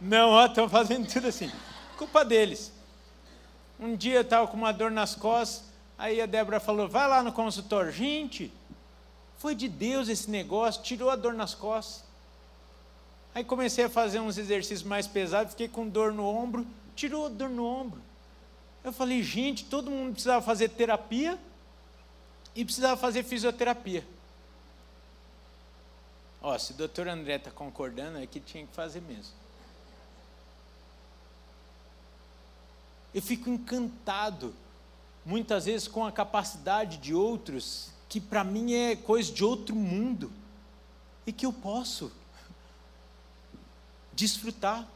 [0.00, 1.50] Não, estão fazendo tudo assim.
[1.96, 2.72] Culpa deles.
[3.78, 5.64] Um dia eu estava com uma dor nas costas,
[5.96, 7.92] aí a Débora falou, vai lá no consultório.
[7.92, 8.52] Gente,
[9.38, 12.04] foi de Deus esse negócio, tirou a dor nas costas.
[13.34, 17.28] Aí comecei a fazer uns exercícios mais pesados, fiquei com dor no ombro, tirou a
[17.28, 18.00] dor no ombro.
[18.82, 21.38] Eu falei, gente, todo mundo precisava fazer terapia
[22.54, 24.06] e precisava fazer fisioterapia.
[26.48, 29.32] Ó, se o doutor André está concordando, é que tinha que fazer mesmo.
[33.12, 34.54] Eu fico encantado,
[35.24, 40.30] muitas vezes, com a capacidade de outros, que para mim é coisa de outro mundo,
[41.26, 42.12] e que eu posso
[44.12, 44.86] desfrutar.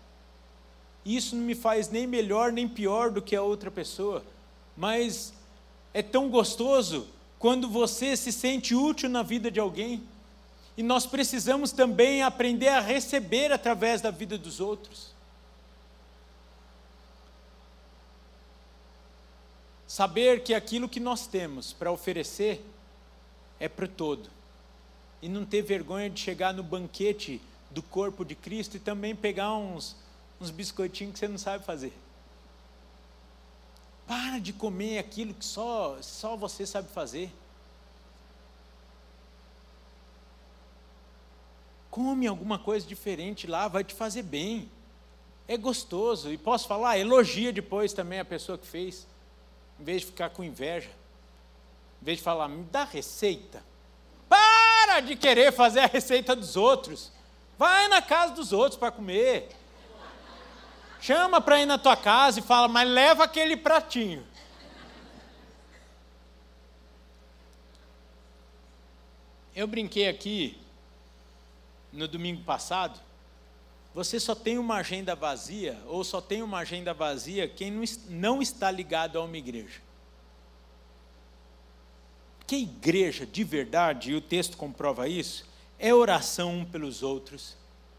[1.05, 4.25] Isso não me faz nem melhor nem pior do que a outra pessoa,
[4.77, 5.33] mas
[5.93, 7.09] é tão gostoso
[7.41, 10.01] quando você se sente útil na vida de alguém.
[10.77, 15.13] E nós precisamos também aprender a receber através da vida dos outros.
[19.87, 22.65] Saber que aquilo que nós temos para oferecer
[23.59, 24.31] é para o todo.
[25.21, 29.55] E não ter vergonha de chegar no banquete do corpo de Cristo e também pegar
[29.55, 29.97] uns,
[30.41, 31.93] uns biscoitinhos que você não sabe fazer.
[34.07, 37.31] Para de comer aquilo que só, só você sabe fazer.
[41.91, 44.71] Come alguma coisa diferente lá, vai te fazer bem.
[45.49, 46.33] É gostoso.
[46.33, 49.07] E posso falar, elogia depois também a pessoa que fez,
[49.79, 50.91] em vez de ficar com inveja.
[52.01, 53.63] Em vez de falar, me dá receita.
[54.29, 57.11] Para de querer fazer a receita dos outros.
[57.59, 59.49] Vai na casa dos outros para comer.
[61.01, 64.25] Chama para ir na tua casa e fala, mas leva aquele pratinho.
[69.57, 70.60] Eu brinquei aqui
[71.93, 73.01] no domingo passado,
[73.93, 77.73] você só tem uma agenda vazia, ou só tem uma agenda vazia quem
[78.09, 79.81] não está ligado a uma igreja.
[82.47, 85.49] Que igreja de verdade, e o texto comprova isso,
[85.79, 87.57] é oração um pelos outros,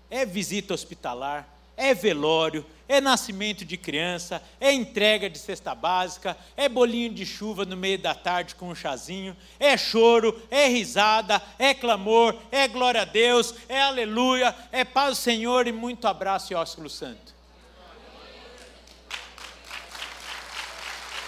[0.10, 1.47] é visita hospitalar,
[1.78, 7.64] é velório, é nascimento de criança, é entrega de cesta básica, é bolinho de chuva
[7.64, 13.02] no meio da tarde com um chazinho, é choro, é risada, é clamor, é glória
[13.02, 17.32] a Deus, é aleluia, é paz do Senhor e muito abraço e ósculo santo.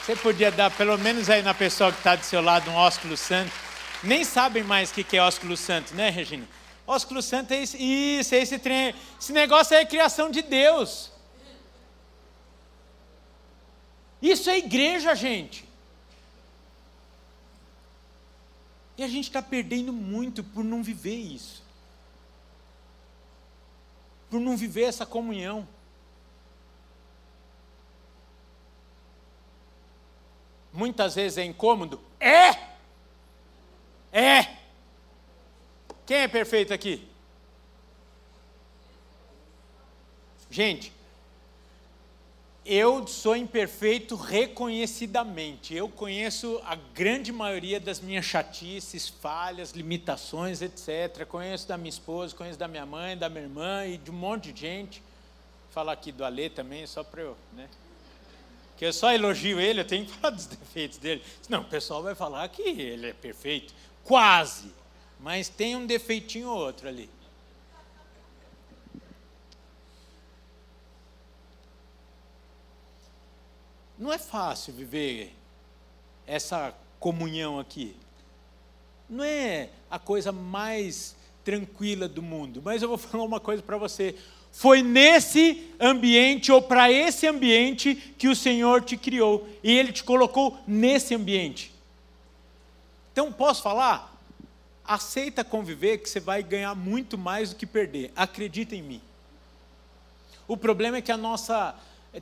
[0.05, 3.15] Você podia dar, pelo menos aí na pessoa que está do seu lado, um ósculo
[3.15, 3.53] santo.
[4.03, 6.45] Nem sabem mais o que é ósculo santo, né, Regina?
[6.85, 8.93] Ósculo santo é isso, isso é esse trem.
[9.19, 11.11] Esse negócio é criação de Deus.
[14.21, 15.67] Isso é igreja, gente.
[18.97, 21.63] E a gente está perdendo muito por não viver isso.
[24.29, 25.67] Por não viver essa comunhão.
[30.71, 31.99] Muitas vezes é incômodo?
[32.19, 32.51] É!
[34.11, 34.62] É!
[36.05, 37.07] Quem é perfeito aqui?
[40.49, 40.91] Gente,
[42.65, 45.73] eu sou imperfeito reconhecidamente.
[45.73, 51.25] Eu conheço a grande maioria das minhas chatices, falhas, limitações, etc.
[51.25, 54.51] Conheço da minha esposa, conheço da minha mãe, da minha irmã e de um monte
[54.51, 55.01] de gente.
[55.71, 57.67] Falar aqui do Alê também, só para eu, né?
[58.77, 61.23] Que eu só elogio ele, eu tenho que falar dos defeitos dele.
[61.49, 63.73] Não, o pessoal vai falar que ele é perfeito.
[64.03, 64.71] Quase
[65.23, 67.09] mas tem um defeitinho ou outro ali.
[73.97, 75.33] Não é fácil viver
[76.27, 77.95] essa comunhão aqui.
[79.09, 83.77] Não é a coisa mais tranquila do mundo, mas eu vou falar uma coisa para
[83.77, 84.15] você.
[84.51, 90.03] Foi nesse ambiente ou para esse ambiente que o Senhor te criou e Ele te
[90.03, 91.73] colocou nesse ambiente.
[93.13, 94.12] Então posso falar?
[94.85, 98.11] Aceita conviver que você vai ganhar muito mais do que perder.
[98.15, 99.01] Acredita em mim.
[100.47, 101.75] O problema é que a nossa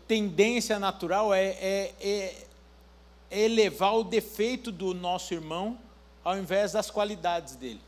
[0.07, 2.47] tendência natural é, é, é,
[3.29, 5.77] é elevar o defeito do nosso irmão
[6.23, 7.81] ao invés das qualidades dele.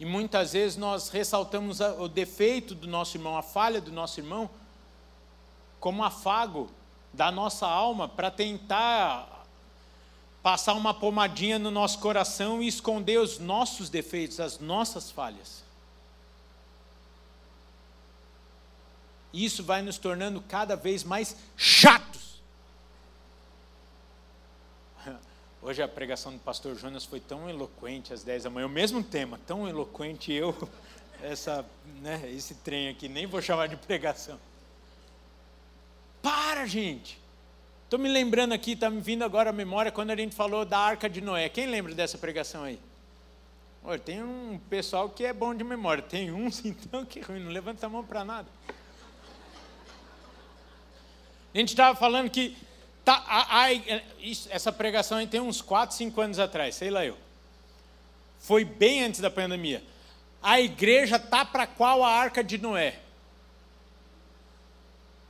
[0.00, 4.50] E muitas vezes nós ressaltamos o defeito do nosso irmão, a falha do nosso irmão,
[5.78, 6.70] como afago
[7.12, 9.33] da nossa alma para tentar
[10.44, 15.64] passar uma pomadinha no nosso coração e esconder os nossos defeitos, as nossas falhas.
[19.32, 22.42] Isso vai nos tornando cada vez mais chatos.
[25.62, 29.02] Hoje a pregação do pastor Jonas foi tão eloquente às 10 da manhã, o mesmo
[29.02, 30.54] tema, tão eloquente eu,
[31.22, 31.64] essa,
[32.02, 34.38] né, esse trem aqui, nem vou chamar de pregação.
[36.20, 37.23] Para, gente.
[37.84, 40.78] Estou me lembrando aqui, está me vindo agora a memória quando a gente falou da
[40.78, 41.48] arca de Noé.
[41.48, 42.80] Quem lembra dessa pregação aí?
[43.84, 47.52] Olha, tem um pessoal que é bom de memória, tem uns então que ruim, não
[47.52, 48.48] levanta a mão para nada.
[51.54, 52.56] A gente estava falando que
[53.04, 53.72] tá, a, a,
[54.18, 57.16] isso, essa pregação aí tem uns 4, 5 anos atrás, sei lá eu.
[58.40, 59.84] Foi bem antes da pandemia.
[60.42, 62.98] A igreja tá para qual a arca de Noé?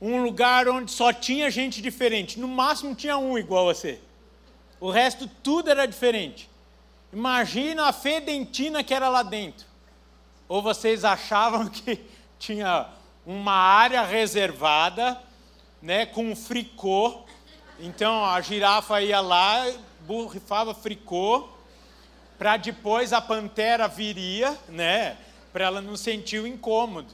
[0.01, 2.39] Um lugar onde só tinha gente diferente.
[2.39, 3.99] No máximo tinha um igual a você.
[4.79, 6.49] O resto tudo era diferente.
[7.11, 9.65] Imagina a fedentina que era lá dentro.
[10.47, 12.01] Ou vocês achavam que
[12.37, 12.87] tinha
[13.25, 15.19] uma área reservada,
[15.81, 17.23] né, com fricô.
[17.79, 19.65] Então a girafa ia lá,
[20.01, 21.47] borrifava fricô,
[22.37, 25.17] para depois a pantera viria, né,
[25.51, 27.13] para ela não sentir o incômodo.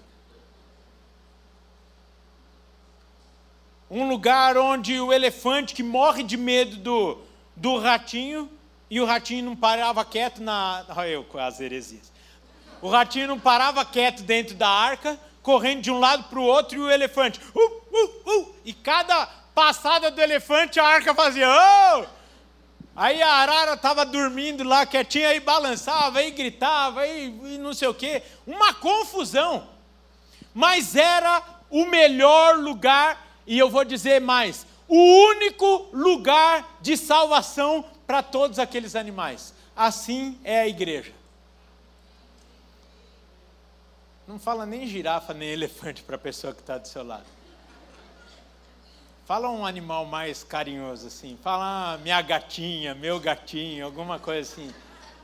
[3.93, 7.17] Um lugar onde o elefante que morre de medo do,
[7.53, 8.49] do ratinho
[8.89, 10.85] e o ratinho não parava quieto na.
[10.95, 12.09] Olha eu com as heresias.
[12.81, 16.77] O ratinho não parava quieto dentro da arca, correndo de um lado para o outro,
[16.77, 17.41] e o elefante.
[17.53, 21.49] Uh, uh, uh, e cada passada do elefante a arca fazia.
[21.49, 22.05] Oh!
[22.95, 27.89] Aí a arara estava dormindo lá quietinha e balançava, e gritava, e, e não sei
[27.89, 28.23] o quê.
[28.47, 29.67] Uma confusão.
[30.53, 37.85] Mas era o melhor lugar, e eu vou dizer mais: o único lugar de salvação
[38.05, 39.53] para todos aqueles animais.
[39.75, 41.13] Assim é a igreja.
[44.27, 47.25] Não fala nem girafa nem elefante para a pessoa que está do seu lado.
[49.25, 51.37] Fala um animal mais carinhoso assim.
[51.41, 54.73] Fala ah, minha gatinha, meu gatinho, alguma coisa assim.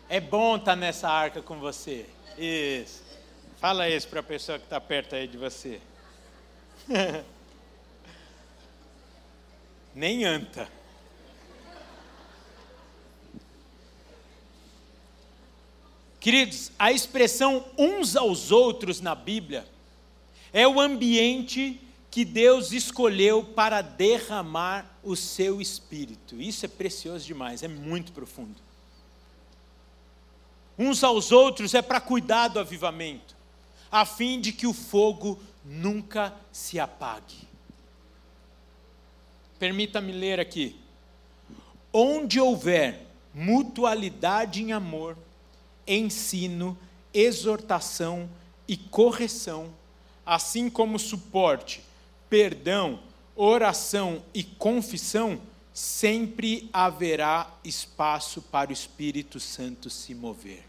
[0.08, 2.06] É bom estar tá nessa arca com você.
[2.38, 3.04] Isso.
[3.58, 5.82] Fala isso para a pessoa que está perto aí de você.
[9.98, 10.70] Nem anta.
[16.20, 19.68] Queridos, a expressão uns aos outros na Bíblia
[20.54, 21.82] é o ambiente
[22.12, 26.40] que Deus escolheu para derramar o seu espírito.
[26.40, 28.56] Isso é precioso demais, é muito profundo.
[30.78, 33.36] Uns aos outros é para cuidar do avivamento,
[33.92, 37.47] a fim de que o fogo nunca se apague.
[39.60, 40.76] Permita-me ler aqui.
[41.92, 45.18] Onde houver mutualidade em amor,
[45.88, 46.78] ensino,
[47.14, 48.30] exortação
[48.68, 49.74] e correção,
[50.26, 51.82] assim como suporte,
[52.30, 53.00] perdão,
[53.36, 55.40] oração e confissão,
[55.74, 60.64] sempre haverá espaço para o Espírito Santo se mover.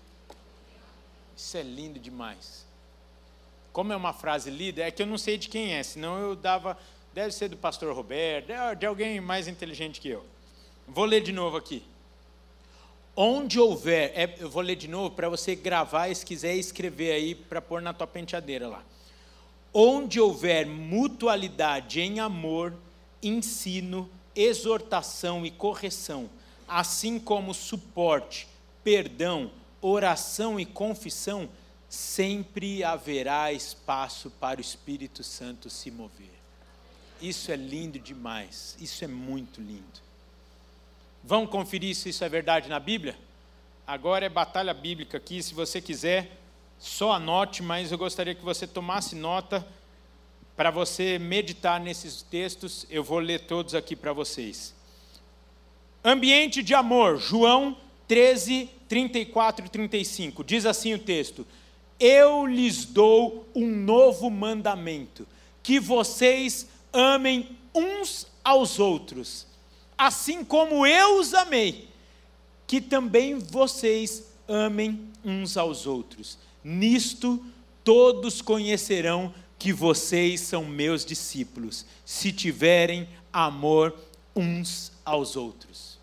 [1.35, 2.67] Isso é lindo demais.
[3.73, 6.37] Como é uma frase lida, é que eu não sei de quem é, senão eu
[6.37, 6.79] dava.
[7.15, 10.25] Deve ser do pastor Roberto, de alguém mais inteligente que eu.
[10.87, 11.83] Vou ler de novo aqui.
[13.17, 17.13] Onde houver, é, eu vou ler de novo para você gravar e se quiser escrever
[17.13, 18.85] aí para pôr na tua penteadeira lá.
[19.75, 22.75] Onde houver mutualidade em amor,
[23.23, 26.31] ensino, exortação e correção,
[26.69, 28.47] assim como suporte,
[28.85, 29.51] perdão,
[29.83, 31.49] oração e confissão,
[31.89, 36.38] sempre haverá espaço para o Espírito Santo se mover.
[37.21, 40.01] Isso é lindo demais, isso é muito lindo.
[41.23, 43.19] Vão conferir se isso é verdade na Bíblia?
[43.87, 46.39] Agora é batalha bíblica aqui, se você quiser,
[46.79, 49.67] só anote, mas eu gostaria que você tomasse nota
[50.57, 52.87] para você meditar nesses textos.
[52.91, 54.75] Eu vou ler todos aqui para vocês.
[56.05, 60.45] Ambiente de amor, João 13, 34 e 35.
[60.45, 61.47] Diz assim o texto:
[61.99, 65.27] Eu lhes dou um novo mandamento,
[65.63, 69.49] que vocês amem uns aos outros
[69.99, 71.89] assim como eu os amei,
[72.69, 76.39] que também vocês amem uns aos outros.
[76.63, 77.45] Nisto
[77.83, 83.99] todos conhecerão que vocês são meus discípulos, se tiverem amor
[84.37, 85.99] uns aos outros.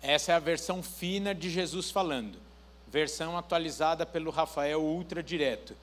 [0.00, 2.38] Essa é a versão fina de Jesus falando,
[2.88, 5.76] versão atualizada pelo Rafael Ultra Direto.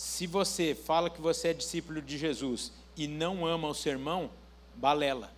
[0.00, 4.30] Se você fala que você é discípulo de Jesus e não ama o seu irmão,
[4.74, 5.30] balela.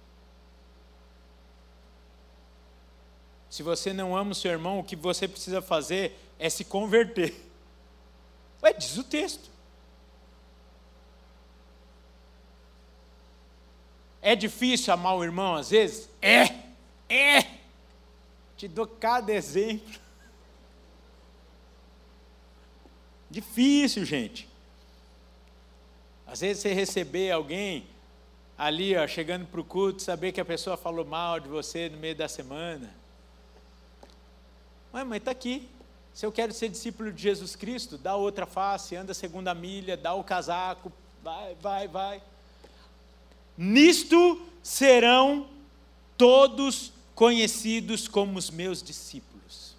[3.50, 7.34] Se você não ama o seu irmão, o que você precisa fazer é se converter.
[8.62, 9.50] Ué, diz o texto.
[14.22, 16.08] É difícil amar o irmão às vezes?
[16.22, 16.44] É,
[17.12, 17.58] é.
[18.56, 20.00] Te dou cada exemplo.
[23.28, 24.51] Difícil, gente.
[26.32, 27.86] Às vezes você receber alguém
[28.56, 31.98] ali, ó, chegando para o culto, saber que a pessoa falou mal de você no
[31.98, 32.90] meio da semana.
[34.94, 35.68] Ué, mas está aqui.
[36.14, 40.14] Se eu quero ser discípulo de Jesus Cristo, dá outra face, anda segunda milha, dá
[40.14, 40.90] o casaco,
[41.22, 42.22] vai, vai, vai.
[43.54, 45.50] Nisto serão
[46.16, 49.76] todos conhecidos como os meus discípulos.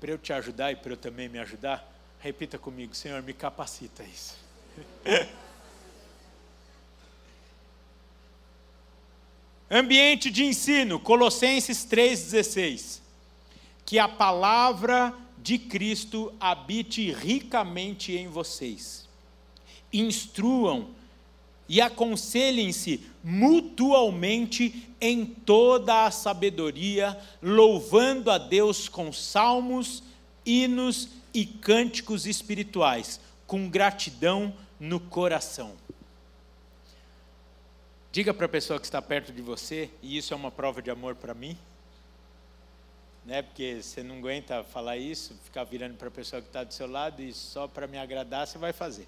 [0.00, 4.02] Para eu te ajudar e para eu também me ajudar, repita comigo, Senhor, me capacita
[4.02, 4.36] isso.
[9.70, 13.00] Ambiente de ensino, Colossenses 3,16.
[13.84, 19.06] Que a palavra de Cristo habite ricamente em vocês.
[19.92, 20.88] Instruam
[21.68, 30.02] e aconselhem-se mutualmente em toda a sabedoria, louvando a Deus com salmos,
[30.46, 35.74] hinos e cânticos espirituais, com gratidão no coração.
[38.10, 40.90] Diga para a pessoa que está perto de você, e isso é uma prova de
[40.90, 41.56] amor para mim,
[43.24, 43.42] né?
[43.42, 46.86] Porque você não aguenta falar isso, ficar virando para a pessoa que está do seu
[46.86, 49.06] lado e só para me agradar você vai fazer.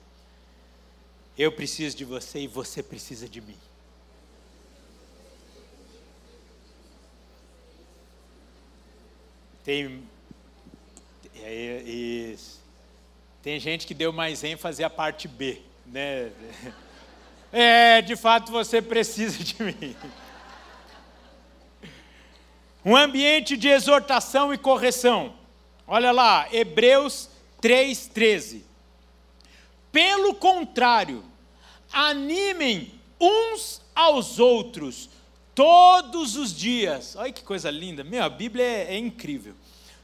[1.38, 3.56] Eu preciso de você e você precisa de mim.
[9.64, 10.06] Tem
[11.44, 12.60] é, isso.
[13.42, 16.30] Tem gente que deu mais ênfase à parte B, né?
[17.52, 19.96] É, de fato você precisa de mim.
[22.84, 25.34] Um ambiente de exortação e correção.
[25.84, 27.28] Olha lá, Hebreus
[27.60, 28.62] 3,13.
[29.90, 31.24] Pelo contrário,
[31.92, 35.10] animem uns aos outros
[35.54, 37.16] todos os dias.
[37.16, 39.54] Olha que coisa linda, meu, a Bíblia é, é incrível.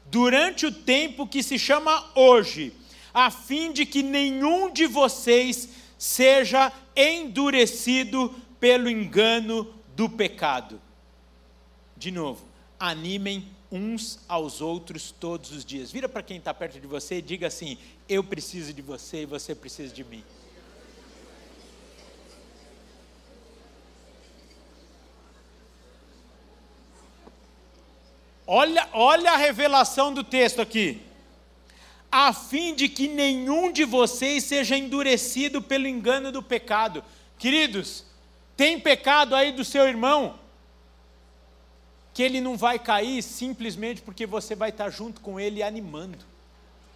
[0.09, 2.73] Durante o tempo que se chama hoje,
[3.13, 10.79] a fim de que nenhum de vocês seja endurecido pelo engano do pecado.
[11.95, 12.45] De novo,
[12.79, 15.91] animem uns aos outros todos os dias.
[15.91, 17.77] Vira para quem está perto de você e diga assim:
[18.07, 20.23] Eu preciso de você e você precisa de mim.
[28.47, 31.05] Olha, olha a revelação do texto aqui
[32.11, 37.03] a fim de que nenhum de vocês seja endurecido pelo engano do pecado.
[37.37, 38.05] Queridos,
[38.55, 40.39] tem pecado aí do seu irmão
[42.13, 46.25] que ele não vai cair simplesmente porque você vai estar junto com ele animando.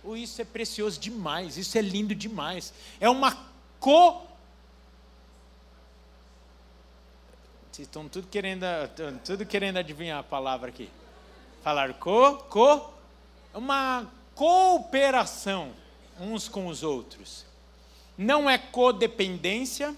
[0.04, 2.74] Oh, isso é precioso demais, isso é lindo demais.
[3.00, 3.38] É uma
[3.80, 4.24] co
[7.72, 8.66] Vocês estão tudo querendo,
[9.24, 10.90] tudo querendo adivinhar a palavra aqui.
[11.64, 12.90] Falar co, co,
[13.54, 15.74] uma cooperação
[16.20, 17.46] uns com os outros.
[18.18, 19.96] Não é codependência,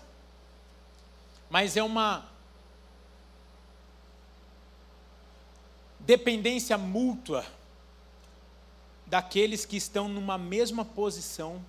[1.50, 2.26] mas é uma
[6.00, 7.46] dependência mútua
[9.06, 11.64] daqueles que estão numa mesma posição,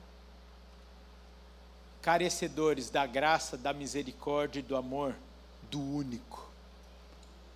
[2.01, 5.15] carecedores da graça, da misericórdia e do amor
[5.71, 6.49] do único,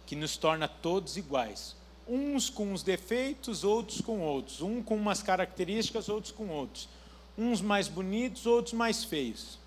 [0.06, 1.76] que nos torna todos iguais,
[2.08, 6.88] uns com os defeitos, outros com outros, um com umas características, outros com outros,
[7.36, 9.58] uns mais bonitos, outros mais feios,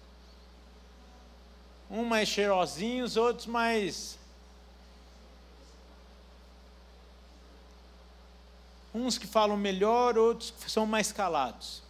[1.89, 4.17] um mais cheirosinhos, outros mais
[8.93, 11.81] uns que falam melhor, outros que são mais calados.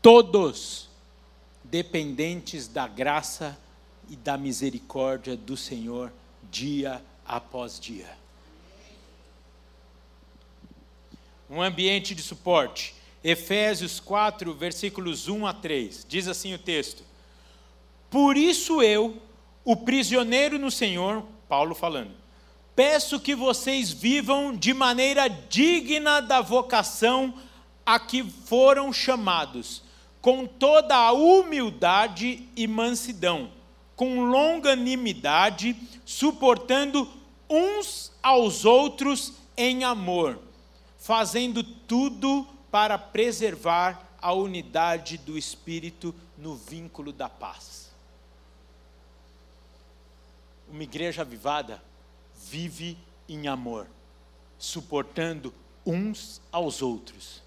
[0.00, 0.88] Todos
[1.62, 3.58] dependentes da graça
[4.08, 6.12] e da misericórdia do Senhor
[6.50, 8.18] dia após dia.
[11.50, 12.94] Um ambiente de suporte.
[13.22, 16.06] Efésios 4, versículos 1 a 3.
[16.08, 17.02] Diz assim o texto:
[18.08, 19.20] Por isso eu,
[19.64, 22.12] o prisioneiro no Senhor, Paulo falando,
[22.74, 27.34] peço que vocês vivam de maneira digna da vocação
[27.84, 29.82] a que foram chamados,
[30.22, 33.50] com toda a humildade e mansidão,
[33.96, 35.76] com longanimidade,
[36.06, 37.06] suportando
[37.50, 40.38] uns aos outros em amor
[41.00, 47.90] fazendo tudo para preservar a unidade do Espírito no vínculo da paz.
[50.68, 51.82] Uma igreja avivada
[52.36, 53.88] vive em amor,
[54.58, 55.54] suportando
[55.86, 57.42] uns aos outros,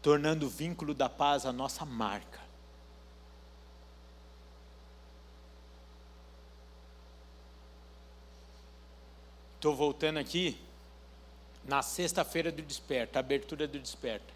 [0.00, 2.40] tornando o vínculo da paz a nossa marca.
[9.56, 10.63] Estou voltando aqui
[11.66, 14.34] na sexta-feira do desperta, abertura do desperta.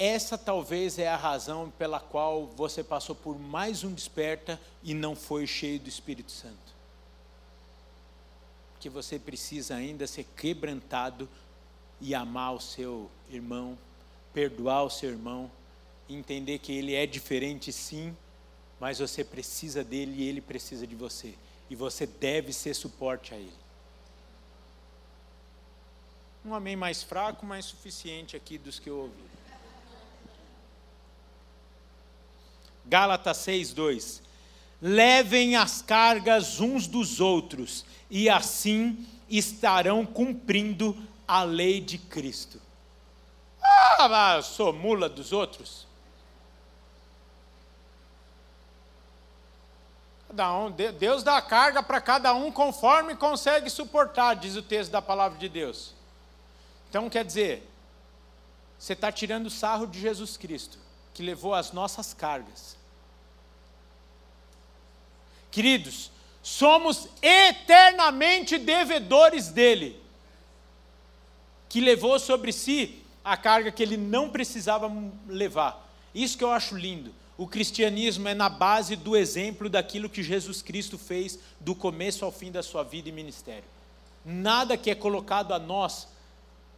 [0.00, 5.14] essa talvez é a razão pela qual você passou por mais um desperta e não
[5.14, 6.56] foi cheio do Espírito Santo.
[8.80, 11.28] Que você precisa ainda ser quebrantado
[12.00, 13.78] e amar o seu irmão,
[14.32, 15.50] perdoar o seu irmão,
[16.08, 18.16] entender que ele é diferente sim,
[18.80, 21.34] mas você precisa dele e ele precisa de você.
[21.70, 23.60] E você deve ser suporte a ele.
[26.44, 29.30] Um amém mais fraco, mas suficiente aqui dos que eu ouvi.
[32.86, 34.22] Gálatas 6, 2.
[34.82, 40.96] Levem as cargas uns dos outros, e assim estarão cumprindo
[41.28, 42.60] a lei de Cristo.
[43.62, 45.86] Ah, sou mula dos outros.
[50.98, 55.48] Deus dá carga para cada um conforme consegue suportar, diz o texto da palavra de
[55.48, 55.92] Deus.
[56.88, 57.68] Então quer dizer,
[58.78, 60.78] você está tirando sarro de Jesus Cristo,
[61.12, 62.76] que levou as nossas cargas.
[65.50, 66.10] Queridos,
[66.42, 70.00] somos eternamente devedores dele,
[71.68, 74.90] que levou sobre si a carga que ele não precisava
[75.26, 75.88] levar.
[76.14, 77.14] Isso que eu acho lindo.
[77.40, 82.30] O cristianismo é na base do exemplo daquilo que Jesus Cristo fez do começo ao
[82.30, 83.64] fim da sua vida e ministério.
[84.22, 86.06] Nada que é colocado a nós,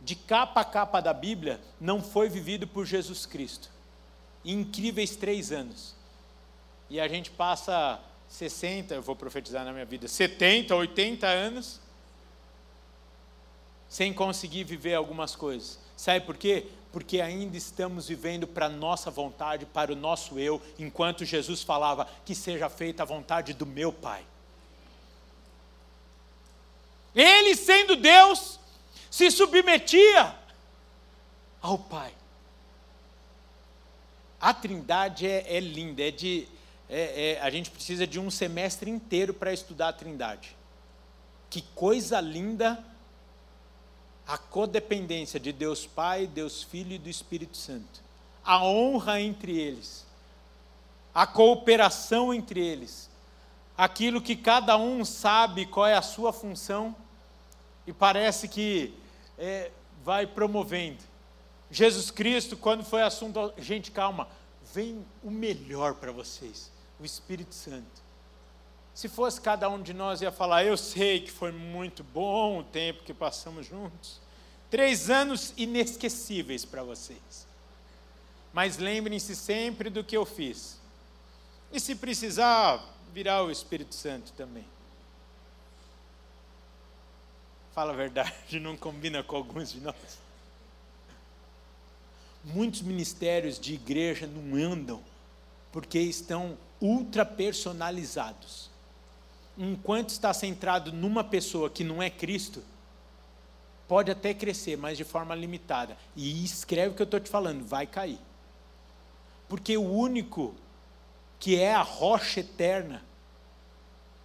[0.00, 3.70] de capa a capa da Bíblia, não foi vivido por Jesus Cristo.
[4.44, 5.96] Incríveis três anos.
[6.88, 7.98] E a gente passa
[8.28, 11.80] 60, eu vou profetizar na minha vida, 70, 80 anos,
[13.88, 15.80] sem conseguir viver algumas coisas.
[15.96, 16.68] Sabe por quê?
[16.92, 22.06] Porque ainda estamos vivendo para a nossa vontade, para o nosso eu, enquanto Jesus falava
[22.24, 24.22] que seja feita a vontade do meu Pai.
[27.14, 28.60] Ele, sendo Deus,
[29.10, 30.36] se submetia
[31.60, 32.12] ao Pai.
[34.40, 36.48] A Trindade é, é linda, é de,
[36.90, 40.56] é, é, a gente precisa de um semestre inteiro para estudar a Trindade.
[41.48, 42.82] Que coisa linda
[44.32, 48.00] a codependência de Deus Pai, Deus Filho e do Espírito Santo,
[48.42, 50.06] a honra entre eles,
[51.14, 53.10] a cooperação entre eles,
[53.76, 56.96] aquilo que cada um sabe qual é a sua função
[57.86, 58.94] e parece que
[59.36, 59.70] é,
[60.02, 61.04] vai promovendo.
[61.70, 64.26] Jesus Cristo, quando foi assunto, gente, calma,
[64.72, 68.00] vem o melhor para vocês, o Espírito Santo.
[68.94, 72.64] Se fosse cada um de nós, ia falar: Eu sei que foi muito bom o
[72.64, 74.21] tempo que passamos juntos.
[74.72, 77.46] Três anos inesquecíveis para vocês.
[78.54, 80.78] Mas lembrem-se sempre do que eu fiz.
[81.70, 84.64] E se precisar, virar o Espírito Santo também.
[87.74, 89.94] Fala a verdade, não combina com alguns de nós.
[92.42, 95.02] Muitos ministérios de igreja não andam
[95.70, 98.72] porque estão ultra personalizados
[99.56, 102.62] enquanto está centrado numa pessoa que não é Cristo,
[103.92, 105.98] pode até crescer, mas de forma limitada.
[106.16, 108.18] E escreve o que eu estou te falando, vai cair.
[109.46, 110.54] Porque o único
[111.38, 113.04] que é a rocha eterna,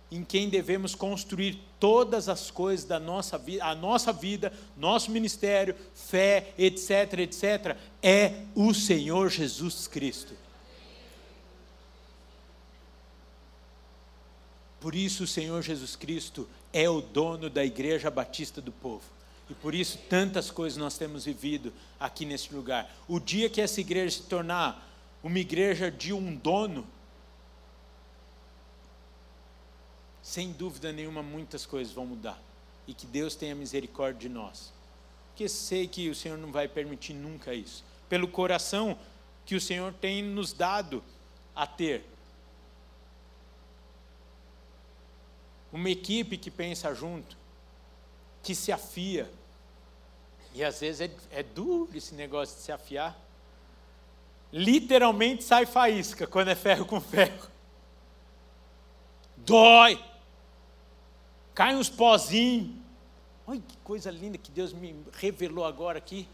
[0.10, 5.76] em quem devemos construir todas as coisas da nossa vida, a nossa vida, nosso ministério,
[5.94, 10.34] fé, etc, etc, é o Senhor Jesus Cristo.
[14.80, 19.17] Por isso o Senhor Jesus Cristo é o dono da Igreja Batista do Povo.
[19.50, 22.94] E por isso tantas coisas nós temos vivido aqui nesse lugar.
[23.08, 24.86] O dia que essa igreja se tornar
[25.24, 26.86] uma igreja de um dono,
[30.22, 32.42] sem dúvida nenhuma muitas coisas vão mudar.
[32.86, 34.74] E que Deus tenha misericórdia de nós.
[35.30, 37.84] Porque sei que o Senhor não vai permitir nunca isso.
[38.10, 38.98] Pelo coração
[39.46, 41.04] que o Senhor tem nos dado
[41.56, 42.04] a ter
[45.72, 47.38] uma equipe que pensa junto,
[48.42, 49.30] que se afia.
[50.58, 53.16] E às vezes é, é duro esse negócio de se afiar.
[54.52, 57.48] Literalmente sai faísca quando é ferro com ferro.
[59.38, 60.04] Dói.
[61.54, 62.76] Cai uns pozinhos.
[63.46, 66.28] Olha que coisa linda que Deus me revelou agora aqui.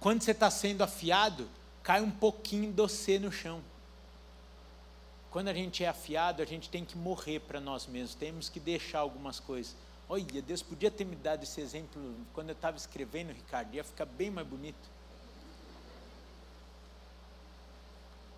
[0.00, 1.46] Quando você está sendo afiado,
[1.82, 3.60] cai um pouquinho de você no chão.
[5.30, 8.58] Quando a gente é afiado, a gente tem que morrer para nós mesmos, temos que
[8.58, 9.76] deixar algumas coisas.
[10.12, 12.02] Olha, Deus podia ter me dado esse exemplo
[12.34, 14.90] quando eu estava escrevendo, Ricardo, ia ficar bem mais bonito.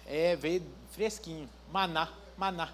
[0.05, 2.71] É, veio fresquinho, maná, maná.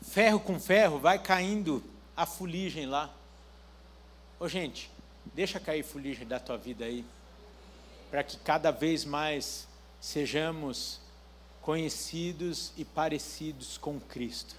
[0.00, 1.84] Ferro com ferro, vai caindo
[2.16, 3.14] a fuligem lá.
[4.38, 4.90] Ô gente,
[5.34, 7.04] deixa cair fuligem da tua vida aí.
[8.10, 9.68] para que cada vez mais
[10.00, 10.98] sejamos
[11.60, 14.56] conhecidos e parecidos com Cristo.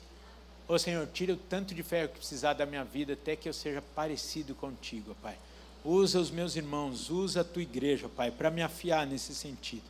[0.71, 3.51] Ô Senhor, tira o tanto de ferro que precisar da minha vida até que eu
[3.51, 5.37] seja parecido contigo, Pai.
[5.83, 9.83] Usa os meus irmãos, usa a tua igreja, Pai, para me afiar nesse sentido.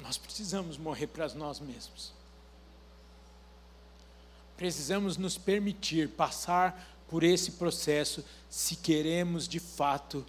[0.00, 2.12] Nós precisamos morrer para nós mesmos.
[4.54, 10.26] Precisamos nos permitir passar por esse processo se queremos de fato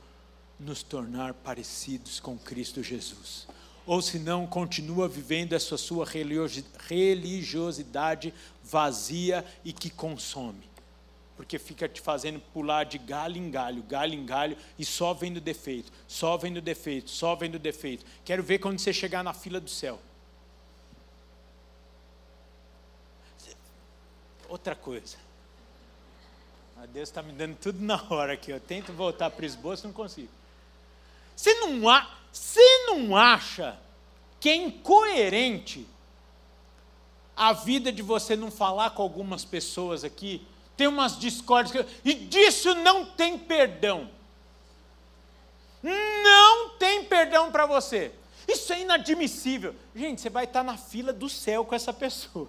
[0.57, 3.47] nos tornar parecidos com Cristo Jesus.
[3.91, 8.33] Ou se não, continua vivendo essa sua religiosidade
[8.63, 10.63] vazia e que consome.
[11.35, 15.41] Porque fica te fazendo pular de galho em galho, galho em galho, e só vendo
[15.41, 18.05] defeito, só vendo defeito, só vendo defeito.
[18.23, 19.99] Quero ver quando você chegar na fila do céu.
[24.47, 25.17] Outra coisa.
[26.93, 28.51] Deus está me dando tudo na hora aqui.
[28.51, 30.29] Eu tento voltar para o esboço, não consigo.
[31.35, 33.77] Você não, a, você não acha
[34.39, 35.87] que é incoerente
[37.35, 40.45] a vida de você não falar com algumas pessoas aqui?
[40.77, 44.09] Tem umas discórdias, e disso não tem perdão.
[45.83, 48.11] Não tem perdão para você.
[48.47, 49.75] Isso é inadmissível.
[49.95, 52.47] Gente, você vai estar na fila do céu com essa pessoa.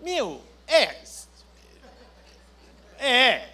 [0.00, 1.02] Meu, é.
[2.98, 3.48] É.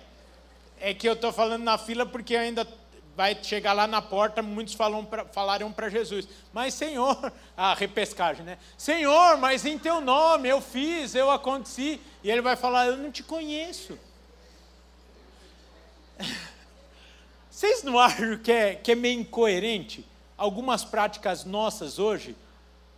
[0.80, 2.66] É que eu estou falando na fila porque ainda
[3.16, 8.44] vai chegar lá na porta, muitos falam pra, falarão para Jesus, mas Senhor, a repescagem,
[8.44, 8.58] né?
[8.76, 12.00] Senhor, mas em teu nome eu fiz, eu aconteci.
[12.22, 13.98] E ele vai falar, eu não te conheço.
[17.50, 20.04] Vocês não acham que é, que é meio incoerente
[20.36, 22.36] algumas práticas nossas hoje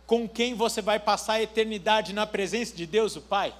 [0.07, 3.53] com quem você vai passar a eternidade na presença de Deus, o Pai?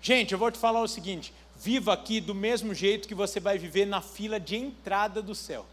[0.00, 3.56] Gente, eu vou te falar o seguinte: Viva aqui do mesmo jeito que você vai
[3.56, 5.66] viver na fila de entrada do céu.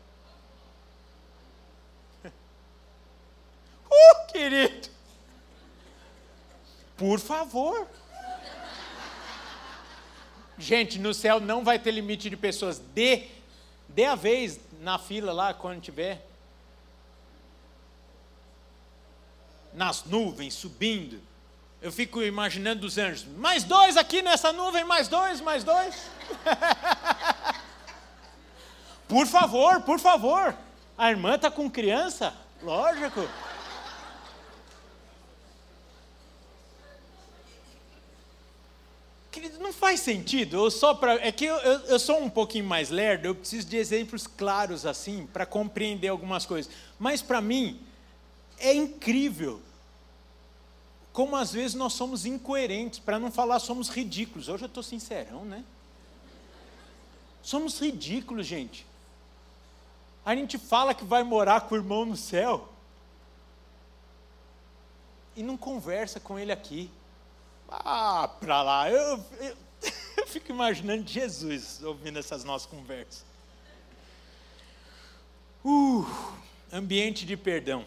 [3.92, 4.90] Uh, querido!
[6.98, 7.88] Por favor.
[10.58, 12.80] Gente, no céu não vai ter limite de pessoas.
[12.80, 13.28] Dê,
[13.88, 16.28] dê a vez na fila lá quando tiver.
[19.74, 21.22] Nas nuvens, subindo
[21.84, 23.26] eu fico imaginando os anjos.
[23.38, 25.94] Mais dois aqui nessa nuvem, mais dois, mais dois.
[29.06, 30.56] por favor, por favor.
[30.98, 32.34] A irmã está com criança?
[32.62, 33.28] Lógico.
[39.30, 40.56] Querido, não faz sentido.
[40.56, 43.68] Eu só pra, é que eu, eu, eu sou um pouquinho mais lerdo, eu preciso
[43.68, 46.72] de exemplos claros assim, para compreender algumas coisas.
[46.98, 47.82] Mas para mim,
[48.58, 49.62] é incrível
[51.14, 54.50] como às vezes nós somos incoerentes, para não falar somos ridículos.
[54.50, 55.64] Hoje eu estou sincerão, né?
[57.44, 58.84] Somos ridículos, gente.
[60.26, 62.68] A gente fala que vai morar com o irmão no céu
[65.36, 66.90] e não conversa com ele aqui.
[67.70, 68.90] Ah, para lá.
[68.90, 69.58] Eu, eu,
[70.18, 73.24] eu fico imaginando Jesus ouvindo essas nossas conversas.
[75.64, 76.06] Uh,
[76.72, 77.86] ambiente de perdão.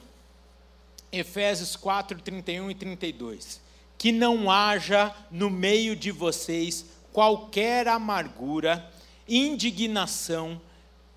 [1.19, 3.61] Efésios 4, 31 e 32.
[3.99, 8.93] Que não haja no meio de vocês qualquer amargura,
[9.27, 10.61] indignação,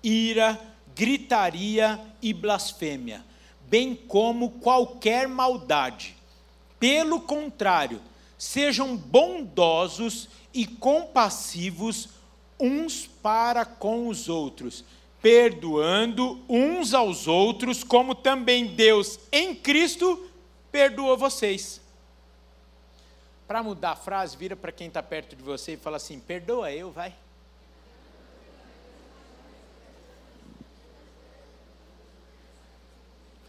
[0.02, 0.58] ira,
[0.94, 3.24] gritaria e blasfêmia,
[3.68, 6.16] bem como qualquer maldade.
[6.78, 8.00] Pelo contrário,
[8.38, 12.08] sejam bondosos e compassivos
[12.58, 14.84] uns para com os outros
[15.22, 20.30] perdoando uns aos outros, como também Deus em Cristo
[20.72, 21.80] perdoou vocês.
[23.46, 26.72] Para mudar a frase, vira para quem está perto de você e fala assim: perdoa
[26.72, 27.14] eu, vai.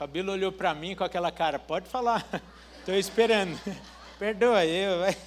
[0.01, 2.28] Fabíola olhou para mim com aquela cara, pode falar,
[2.80, 3.55] estou esperando.
[4.17, 5.17] Perdoa eu, vai.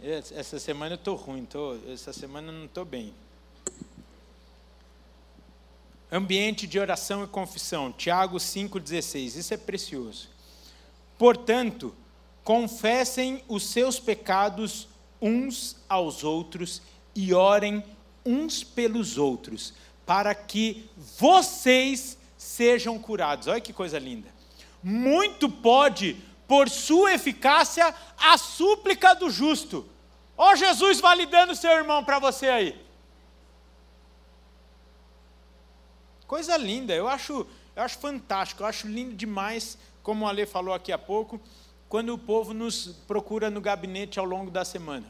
[0.00, 3.12] Essa semana eu estou ruim, tô, essa semana eu não estou bem.
[6.10, 10.28] Ambiente de oração e confissão, Tiago 5,16, isso é precioso.
[11.18, 11.94] Portanto,
[12.42, 14.88] confessem os seus pecados
[15.20, 16.80] uns aos outros
[17.14, 17.84] e orem
[18.24, 19.74] uns pelos outros,
[20.06, 20.88] para que
[21.18, 23.48] vocês sejam curados.
[23.48, 24.28] Olha que coisa linda.
[24.82, 29.86] Muito pode, por sua eficácia, a súplica do justo.
[30.36, 32.87] Ó Jesus validando seu irmão para você aí.
[36.28, 40.74] Coisa linda, eu acho, eu acho fantástico, eu acho lindo demais, como o Ale falou
[40.74, 41.40] aqui há pouco,
[41.88, 45.06] quando o povo nos procura no gabinete ao longo da semana.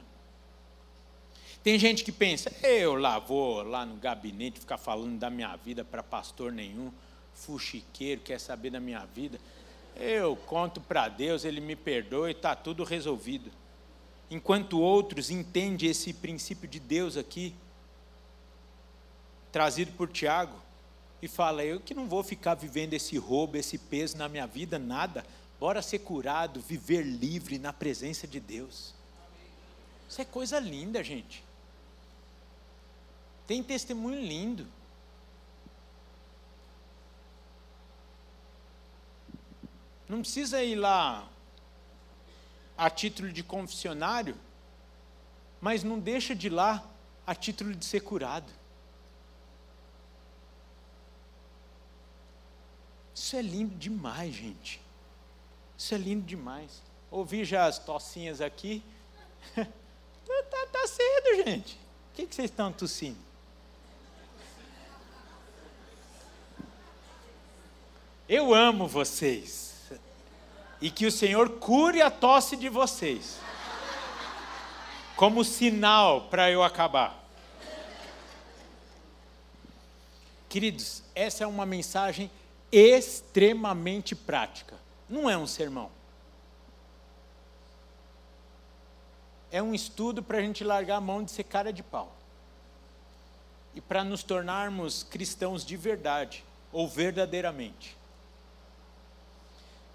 [1.61, 5.85] Tem gente que pensa, eu lá vou lá no gabinete ficar falando da minha vida
[5.85, 6.93] para pastor nenhum,
[7.35, 9.41] fuxiqueiro, quer saber da minha vida.
[9.97, 13.51] Eu conto para Deus, Ele me perdoa e está tudo resolvido.
[14.31, 17.57] Enquanto outros entendem esse princípio de Deus aqui,
[19.51, 20.68] trazido por Tiago,
[21.21, 24.79] e fala: Eu que não vou ficar vivendo esse roubo, esse peso na minha vida,
[24.79, 25.25] nada.
[25.59, 28.95] Bora ser curado, viver livre na presença de Deus.
[30.09, 31.45] Isso é coisa linda, gente.
[33.47, 34.67] Tem testemunho lindo.
[40.09, 41.29] Não precisa ir lá
[42.77, 44.37] a título de confessionário,
[45.61, 46.89] mas não deixa de ir lá
[47.27, 48.51] a título de ser curado.
[53.29, 54.81] Isso é lindo demais, gente.
[55.77, 56.81] Isso é lindo demais.
[57.11, 58.83] Ouvi já as tocinhas aqui.
[59.55, 61.75] tá, tá, cedo, gente.
[61.75, 63.19] O que, que vocês estão tossindo?
[68.27, 69.75] Eu amo vocês.
[70.81, 73.39] E que o Senhor cure a tosse de vocês.
[75.17, 77.23] Como sinal para eu acabar.
[80.49, 82.31] Queridos, essa é uma mensagem
[82.71, 84.77] extremamente prática.
[85.09, 85.91] Não é um sermão.
[89.51, 92.15] É um estudo para a gente largar a mão de ser cara de pau.
[93.75, 97.97] E para nos tornarmos cristãos de verdade, ou verdadeiramente.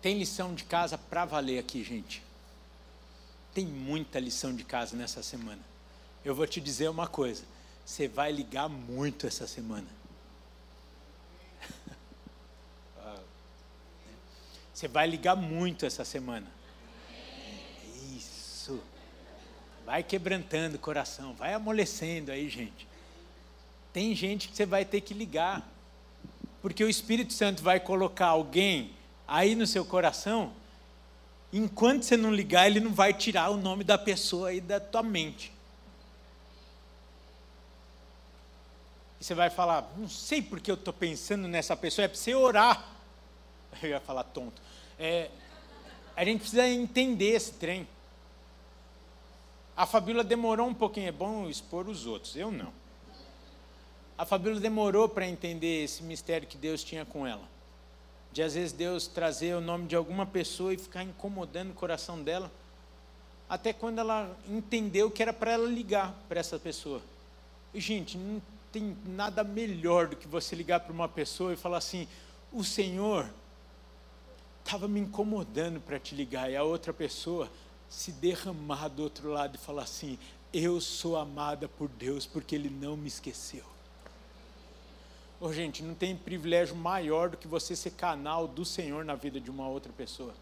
[0.02, 2.24] Tem lição de casa para valer aqui, gente.
[3.54, 5.62] Tem muita lição de casa nessa semana.
[6.26, 7.44] Eu vou te dizer uma coisa:
[7.86, 9.88] você vai ligar muito essa semana.
[14.74, 16.48] Você vai ligar muito essa semana.
[18.16, 18.82] Isso.
[19.86, 22.88] Vai quebrantando o coração, vai amolecendo aí, gente.
[23.92, 25.70] Tem gente que você vai ter que ligar.
[26.62, 28.94] Porque o Espírito Santo vai colocar alguém
[29.28, 30.54] aí no seu coração.
[31.52, 35.04] Enquanto você não ligar, ele não vai tirar o nome da pessoa aí da tua
[35.04, 35.54] mente.
[39.20, 42.34] E você vai falar, não sei porque eu estou pensando nessa pessoa, é para você
[42.34, 42.94] orar.
[43.82, 44.62] Eu ia falar tonto.
[45.00, 45.30] É,
[46.16, 47.88] a gente precisa entender esse trem.
[49.76, 52.72] A Fabíola demorou um pouquinho, é bom expor os outros, eu não.
[54.16, 57.42] A Fabíola demorou para entender esse mistério que Deus tinha com ela.
[58.32, 62.22] De às vezes Deus trazer o nome de alguma pessoa e ficar incomodando o coração
[62.22, 62.52] dela,
[63.50, 67.02] até quando ela entendeu que era para ela ligar para essa pessoa.
[67.74, 68.40] E, gente, não
[68.72, 72.08] tem nada melhor do que você ligar para uma pessoa e falar assim:
[72.52, 73.28] o Senhor
[74.64, 77.50] estava me incomodando para te ligar, e a outra pessoa
[77.90, 80.18] se derramar do outro lado e falar assim:
[80.52, 83.64] Eu sou amada por Deus porque Ele não me esqueceu.
[85.40, 89.42] Oh, gente, não tem privilégio maior do que você ser canal do Senhor na vida
[89.42, 90.34] de uma outra pessoa.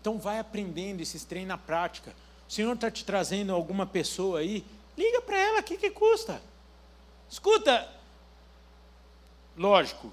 [0.00, 2.14] Então, vai aprendendo esses treinos na prática.
[2.48, 4.64] O Senhor está te trazendo alguma pessoa aí,
[4.96, 6.40] liga para ela, o que, que custa?
[7.28, 7.88] Escuta,
[9.56, 10.12] lógico,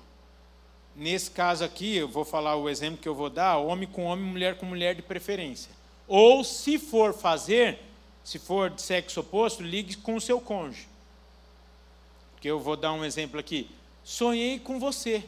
[0.95, 4.25] Nesse caso aqui, eu vou falar o exemplo que eu vou dar: homem com homem,
[4.25, 5.69] mulher com mulher de preferência.
[6.07, 7.79] Ou, se for fazer,
[8.23, 10.87] se for de sexo oposto, ligue com o seu cônjuge.
[12.33, 13.69] Porque eu vou dar um exemplo aqui.
[14.03, 15.23] Sonhei com você.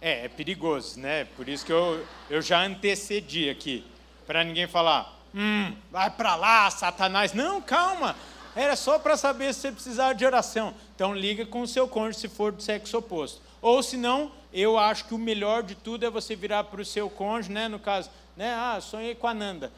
[0.00, 1.24] É, é perigoso, né?
[1.36, 3.84] Por isso que eu, eu já antecedi aqui.
[4.26, 7.32] Para ninguém falar, hum, vai para lá, Satanás.
[7.34, 8.16] Não, calma.
[8.54, 10.74] Era só para saber se você precisava de oração.
[10.94, 13.40] Então, liga com o seu cônjuge se for do sexo oposto.
[13.62, 16.84] Ou se não, eu acho que o melhor de tudo é você virar para o
[16.84, 17.68] seu cônjuge, né?
[17.68, 18.52] No caso, né?
[18.52, 19.72] Ah, sonhei com a Nanda.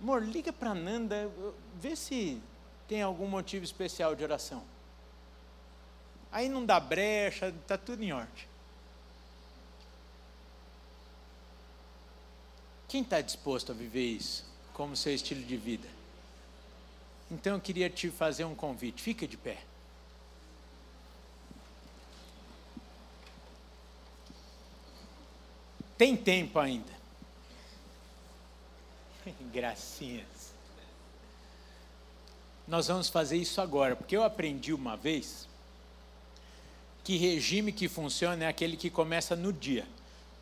[0.00, 1.30] Amor, liga para a Nanda,
[1.80, 2.42] vê se
[2.88, 4.62] tem algum motivo especial de oração.
[6.32, 8.46] Aí não dá brecha, está tudo em ordem.
[12.88, 15.86] Quem está disposto a viver isso como seu estilo de vida?
[17.30, 19.02] Então eu queria te fazer um convite.
[19.02, 19.58] Fica de pé.
[25.98, 26.92] Tem tempo ainda.
[29.52, 30.54] Gracinhas.
[32.68, 35.48] Nós vamos fazer isso agora, porque eu aprendi uma vez
[37.02, 39.86] que regime que funciona é aquele que começa no dia.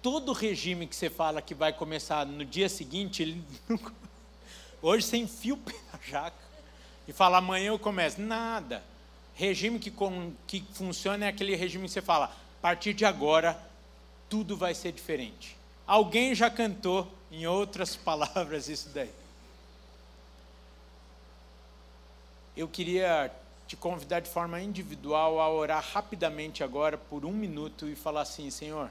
[0.03, 3.79] Todo regime que você fala que vai começar no dia seguinte, ele não...
[4.83, 6.37] hoje você enfia o pé na jaca
[7.09, 8.21] e fala amanhã eu começo.
[8.21, 8.85] Nada.
[9.35, 13.57] Regime que, com, que funciona é aquele regime que você fala, a partir de agora
[14.29, 15.57] tudo vai ser diferente.
[15.87, 19.11] Alguém já cantou, em outras palavras, isso daí.
[22.57, 23.31] Eu queria
[23.67, 28.49] te convidar de forma individual a orar rapidamente agora por um minuto e falar assim,
[28.51, 28.91] Senhor,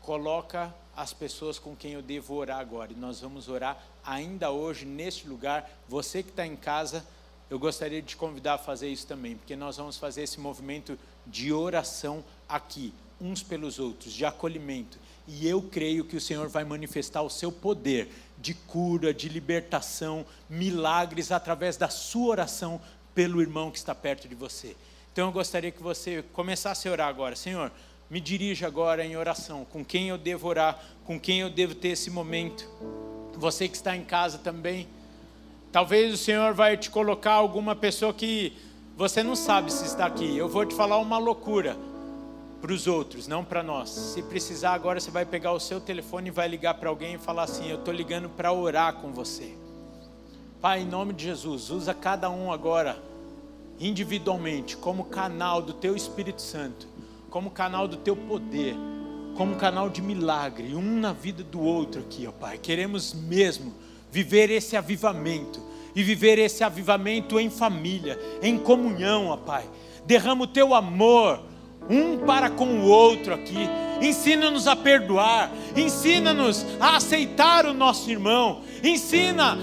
[0.00, 2.92] coloca as pessoas com quem eu devo orar agora.
[2.92, 5.70] E nós vamos orar ainda hoje neste lugar.
[5.88, 7.06] Você que está em casa,
[7.48, 10.98] eu gostaria de te convidar a fazer isso também, porque nós vamos fazer esse movimento
[11.26, 14.98] de oração aqui, uns pelos outros, de acolhimento.
[15.28, 18.08] E eu creio que o Senhor vai manifestar o seu poder
[18.38, 22.80] de cura, de libertação, milagres através da sua oração
[23.14, 24.74] pelo irmão que está perto de você.
[25.12, 27.36] Então eu gostaria que você começasse a orar agora.
[27.36, 27.70] Senhor,
[28.08, 29.64] me dirija agora em oração.
[29.64, 30.82] Com quem eu devo orar?
[31.04, 32.68] Com quem eu devo ter esse momento?
[33.34, 34.88] Você que está em casa também.
[35.70, 38.52] Talvez o Senhor vai te colocar alguma pessoa que
[38.96, 40.36] você não sabe se está aqui.
[40.36, 41.76] Eu vou te falar uma loucura
[42.60, 43.90] para os outros, não para nós.
[43.90, 47.18] Se precisar, agora você vai pegar o seu telefone e vai ligar para alguém e
[47.18, 49.54] falar assim: Eu estou ligando para orar com você.
[50.60, 53.02] Pai, em nome de Jesus, usa cada um agora,
[53.78, 56.86] individualmente, como canal do Teu Espírito Santo,
[57.30, 58.76] como canal do Teu poder,
[59.36, 62.58] como canal de milagre, um na vida do outro aqui, ó Pai.
[62.58, 63.72] Queremos mesmo
[64.10, 65.62] viver esse avivamento
[65.94, 69.66] e viver esse avivamento em família, em comunhão, ó Pai.
[70.04, 71.40] Derrama o Teu amor
[71.88, 73.68] um para com o outro aqui.
[74.00, 79.58] Ensina-nos a perdoar, ensina-nos a aceitar o nosso irmão, ensina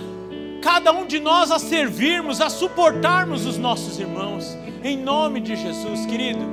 [0.61, 6.05] cada um de nós a servirmos, a suportarmos os nossos irmãos, em nome de Jesus,
[6.05, 6.45] querido.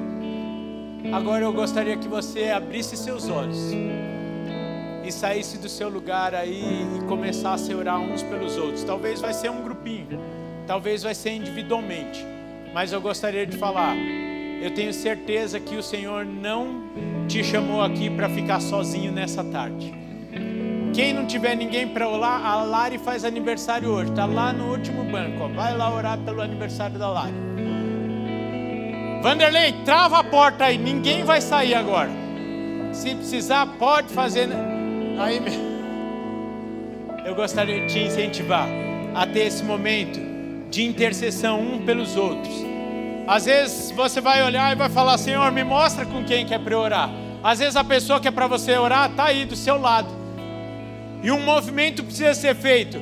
[1.12, 3.58] Agora eu gostaria que você abrisse seus olhos
[5.04, 8.82] e saísse do seu lugar aí e começasse a orar uns pelos outros.
[8.84, 10.18] Talvez vai ser um grupinho,
[10.66, 12.24] talvez vai ser individualmente,
[12.72, 13.94] mas eu gostaria de falar.
[14.64, 16.84] Eu tenho certeza que o Senhor não
[17.28, 19.92] te chamou aqui para ficar sozinho nessa tarde.
[20.94, 25.04] Quem não tiver ninguém para orar, a Lari faz aniversário hoje, está lá no último
[25.04, 25.42] banco.
[25.42, 25.48] Ó.
[25.48, 27.34] Vai lá orar pelo aniversário da Lari.
[29.22, 32.08] Vanderlei, trava a porta aí, ninguém vai sair agora.
[32.90, 34.46] Se precisar, pode fazer.
[34.46, 34.56] Né?
[35.18, 35.42] Aí
[37.22, 38.66] Eu gostaria de te incentivar
[39.14, 40.18] a ter esse momento
[40.70, 42.73] de intercessão um pelos outros.
[43.26, 46.78] Às vezes você vai olhar e vai falar: Senhor, me mostra com quem quer para
[46.78, 47.10] orar.
[47.42, 50.08] Às vezes a pessoa que é para você orar está aí do seu lado.
[51.22, 52.98] E um movimento precisa ser feito.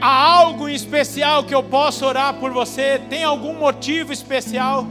[0.00, 3.00] Há algo em especial que eu posso orar por você?
[3.10, 4.86] Tem algum motivo especial?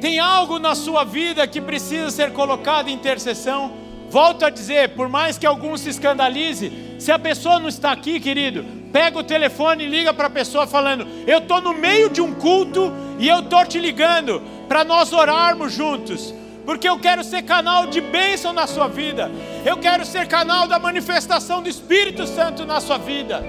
[0.00, 3.72] Tem algo na sua vida que precisa ser colocado em intercessão?
[4.08, 8.18] Volto a dizer, por mais que alguns se escandalize, se a pessoa não está aqui,
[8.18, 12.20] querido, pega o telefone e liga para a pessoa falando: Eu estou no meio de
[12.20, 16.34] um culto e eu estou te ligando para nós orarmos juntos
[16.64, 19.30] porque eu quero ser canal de bênção na sua vida,
[19.64, 23.42] eu quero ser canal da manifestação do Espírito Santo na sua vida.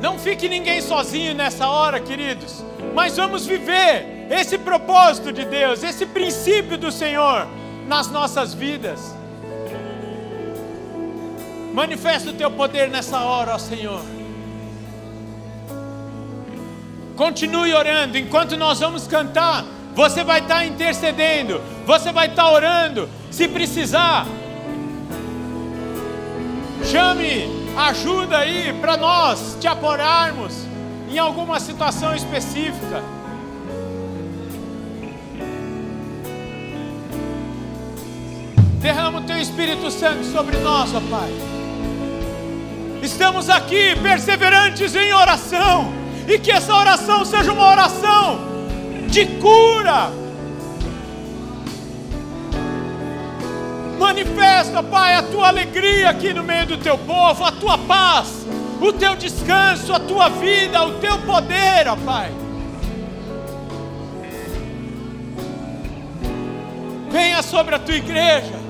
[0.00, 2.64] Não fique ninguém sozinho nessa hora, queridos,
[2.94, 7.46] mas vamos viver esse propósito de Deus, esse princípio do Senhor
[7.86, 9.14] nas nossas vidas.
[11.72, 14.02] Manifesta o teu poder nessa hora, ó Senhor.
[17.14, 19.64] Continue orando, enquanto nós vamos cantar,
[19.94, 24.26] você vai estar intercedendo, você vai estar orando, se precisar.
[26.84, 30.54] Chame ajuda aí para nós te apoiarmos
[31.10, 33.15] em alguma situação específica.
[38.86, 41.28] Derrama o teu Espírito Santo sobre nós, ó Pai.
[43.02, 45.92] Estamos aqui perseverantes em oração,
[46.28, 48.38] e que essa oração seja uma oração
[49.08, 50.12] de cura.
[53.98, 58.46] Manifesta, Pai, a tua alegria aqui no meio do teu povo, a tua paz,
[58.80, 62.30] o teu descanso, a tua vida, o teu poder, ó Pai.
[67.10, 68.65] Venha sobre a tua igreja.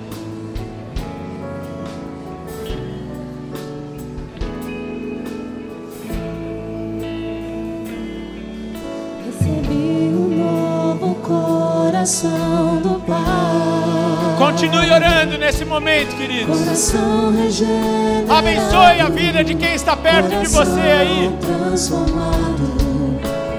[12.06, 13.16] Coração do Pai.
[14.38, 16.56] Continue orando nesse momento, queridos.
[16.60, 17.34] Coração.
[18.28, 21.36] Abençoe a vida de quem está perto de você aí.
[21.40, 23.18] Transformado,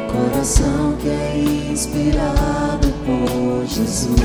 [0.09, 4.15] coração que é inspirado por Jesus.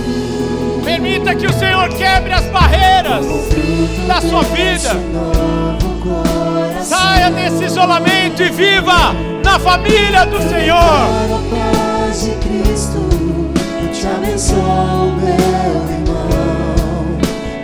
[0.85, 3.27] Permita que o Senhor quebre as barreiras
[4.07, 4.91] da sua vida.
[6.81, 9.13] Saia desse isolamento e viva
[9.43, 11.43] na família do Senhor.
[12.41, 13.42] Cristo
[14.03, 15.31] te abençoo, meu
[15.95, 17.19] irmão.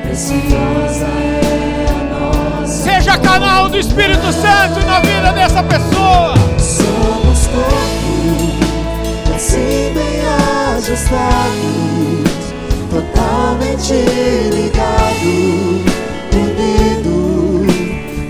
[0.05, 1.09] preciosa
[1.43, 2.85] é a nossa.
[2.85, 6.35] Seja canal do Espírito Santo na vida dessa pessoa.
[6.57, 10.21] Somos corpo, assim bem
[10.77, 11.19] ajustados,
[12.89, 13.95] totalmente
[14.55, 15.83] ligados,
[16.33, 17.67] unidos,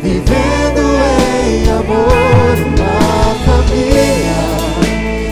[0.02, 0.80] vivendo
[1.44, 4.40] em amor, uma família,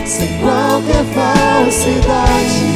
[0.05, 2.66] sem qualquer falsidade,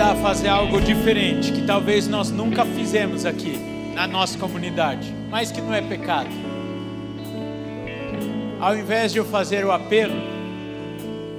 [0.00, 3.58] convidar a fazer algo diferente que talvez nós nunca fizemos aqui
[3.94, 6.30] na nossa comunidade, mas que não é pecado.
[8.58, 10.14] Ao invés de eu fazer o apelo,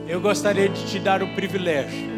[0.07, 2.11] eu gostaria de te dar o privilégio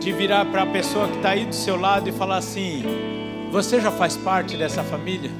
[0.00, 2.82] de virar para a pessoa que está aí do seu lado e falar assim:
[3.52, 5.30] Você já faz parte dessa família?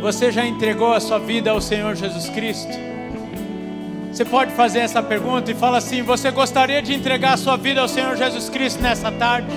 [0.00, 2.93] Você já entregou a sua vida ao Senhor Jesus Cristo?
[4.14, 7.80] Você pode fazer essa pergunta e fala assim: Você gostaria de entregar a sua vida
[7.80, 9.48] ao Senhor Jesus Cristo nessa tarde?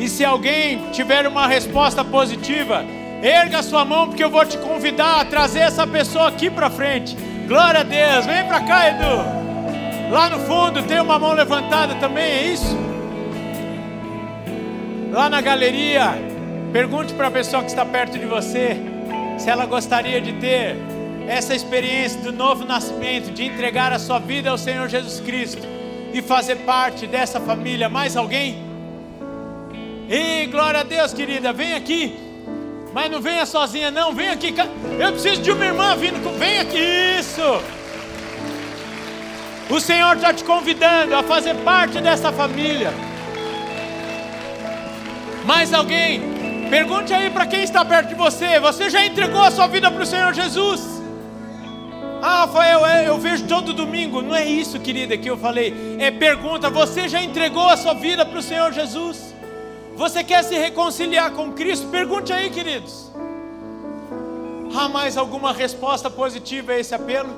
[0.00, 2.84] E se alguém tiver uma resposta positiva,
[3.22, 7.16] erga sua mão, porque eu vou te convidar a trazer essa pessoa aqui para frente.
[7.46, 10.10] Glória a Deus, vem para cá, Edu.
[10.10, 12.76] Lá no fundo tem uma mão levantada também, é isso?
[15.12, 16.10] Lá na galeria,
[16.72, 18.76] pergunte para a pessoa que está perto de você
[19.38, 20.97] se ela gostaria de ter
[21.28, 25.62] essa experiência do novo nascimento, de entregar a sua vida ao Senhor Jesus Cristo
[26.12, 27.88] e fazer parte dessa família.
[27.88, 28.66] Mais alguém?
[30.08, 32.16] Ei, glória a Deus, querida, vem aqui.
[32.94, 34.14] Mas não venha sozinha, não.
[34.14, 34.54] Vem aqui.
[34.98, 36.22] Eu preciso de uma irmã vindo.
[36.22, 36.78] com- Vem aqui.
[37.20, 37.62] Isso.
[39.68, 42.90] O Senhor está te convidando a fazer parte dessa família.
[45.44, 46.22] Mais alguém?
[46.70, 48.58] Pergunte aí para quem está perto de você.
[48.60, 50.97] Você já entregou a sua vida para o Senhor Jesus?
[52.20, 54.20] Ah, Rafael, é, eu vejo todo domingo.
[54.20, 55.96] Não é isso, querida, que eu falei.
[55.98, 59.34] É pergunta: você já entregou a sua vida para o Senhor Jesus?
[59.96, 61.88] Você quer se reconciliar com Cristo?
[61.88, 63.10] Pergunte aí, queridos.
[64.74, 67.30] Há mais alguma resposta positiva a esse apelo?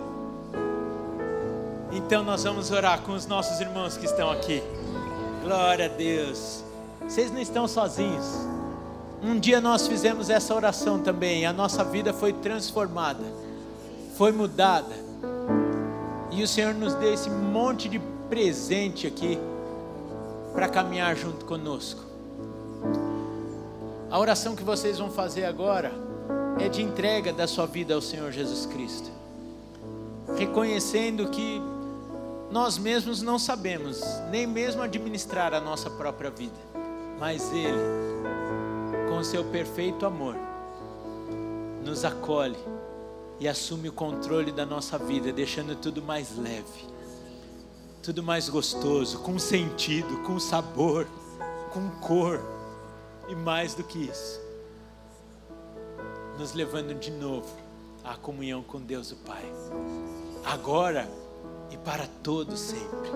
[1.92, 4.62] Então nós vamos orar com os nossos irmãos que estão aqui.
[5.42, 6.62] Glória a Deus.
[7.02, 8.26] Vocês não estão sozinhos.
[9.22, 11.44] Um dia nós fizemos essa oração também.
[11.46, 13.24] A nossa vida foi transformada,
[14.20, 14.94] foi mudada.
[16.30, 17.98] E o Senhor nos deu esse monte de
[18.28, 19.38] presente aqui
[20.52, 22.02] para caminhar junto conosco.
[24.10, 25.90] A oração que vocês vão fazer agora
[26.58, 29.10] é de entrega da sua vida ao Senhor Jesus Cristo,
[30.36, 31.58] reconhecendo que
[32.50, 36.60] nós mesmos não sabemos nem mesmo administrar a nossa própria vida,
[37.18, 37.72] mas Ele,
[39.08, 40.36] com seu perfeito amor,
[41.82, 42.58] nos acolhe
[43.41, 46.86] e assume o controle da nossa vida, deixando tudo mais leve,
[48.03, 51.07] tudo mais gostoso, com sentido, com sabor,
[51.72, 52.38] com cor
[53.29, 54.38] e mais do que isso,
[56.38, 57.49] nos levando de novo
[58.04, 59.45] à comunhão com Deus o Pai,
[60.45, 61.11] agora
[61.71, 63.11] e para todo sempre.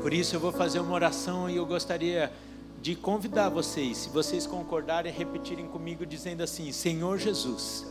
[0.00, 2.32] Por isso eu vou fazer uma oração e eu gostaria
[2.80, 7.86] de convidar vocês, se vocês concordarem, repetirem comigo dizendo assim: Senhor Jesus,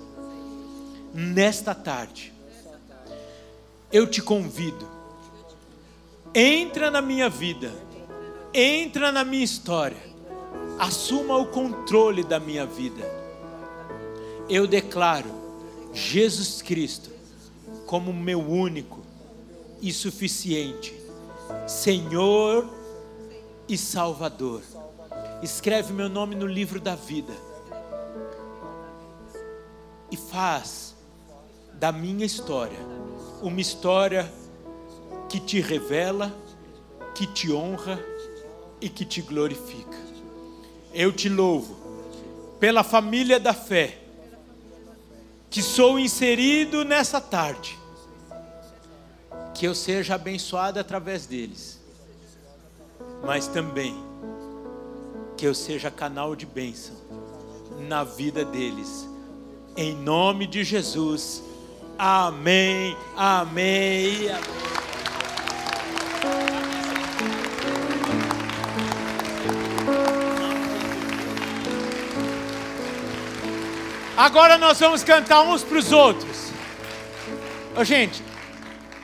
[1.14, 2.34] nesta tarde,
[3.92, 4.88] eu te convido,
[6.34, 7.72] entra na minha vida,
[8.54, 9.98] entra na minha história,
[10.78, 13.04] assuma o controle da minha vida.
[14.48, 15.30] Eu declaro
[15.94, 17.10] Jesus Cristo
[17.86, 19.00] como meu único
[19.82, 21.00] e suficiente
[21.68, 22.68] Senhor
[23.68, 24.62] e Salvador.
[25.42, 27.34] Escreve meu nome no livro da vida
[30.12, 30.89] e faz
[31.80, 32.78] da minha história
[33.42, 34.32] uma história
[35.30, 36.34] que te revela,
[37.16, 38.00] que te honra
[38.82, 39.98] e que te glorifica.
[40.94, 41.78] Eu te louvo
[42.60, 43.98] pela família da fé
[45.50, 47.78] que sou inserido nessa tarde,
[49.54, 51.80] que eu seja abençoado através deles,
[53.26, 53.96] mas também
[55.38, 56.96] que eu seja canal de bênção
[57.88, 59.08] na vida deles,
[59.76, 61.49] em nome de Jesus.
[62.02, 64.30] Amém, amém.
[74.16, 76.54] Agora nós vamos cantar uns para os outros.
[77.84, 78.24] Gente,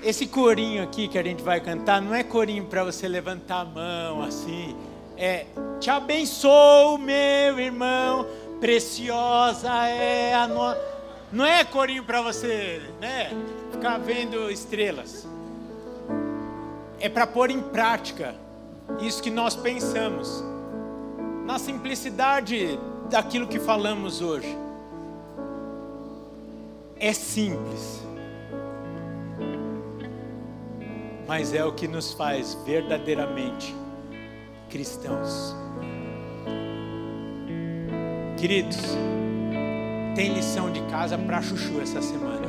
[0.02, 3.66] esse corinho aqui que a gente vai cantar não é corinho para você levantar a
[3.66, 4.74] mão assim.
[5.18, 5.48] É
[5.82, 8.26] te abençoo, meu irmão,
[8.62, 10.95] preciosa é a nossa.
[11.36, 13.30] Não é corinho para você, né?
[13.70, 15.28] Ficar vendo estrelas.
[16.98, 18.34] É para pôr em prática
[19.02, 20.42] isso que nós pensamos.
[21.46, 22.80] Na simplicidade
[23.10, 24.58] daquilo que falamos hoje.
[26.98, 28.02] É simples.
[31.28, 33.76] Mas é o que nos faz verdadeiramente
[34.70, 35.54] cristãos.
[38.40, 38.78] Queridos,
[40.16, 42.48] tem lição de casa para chuchu essa semana.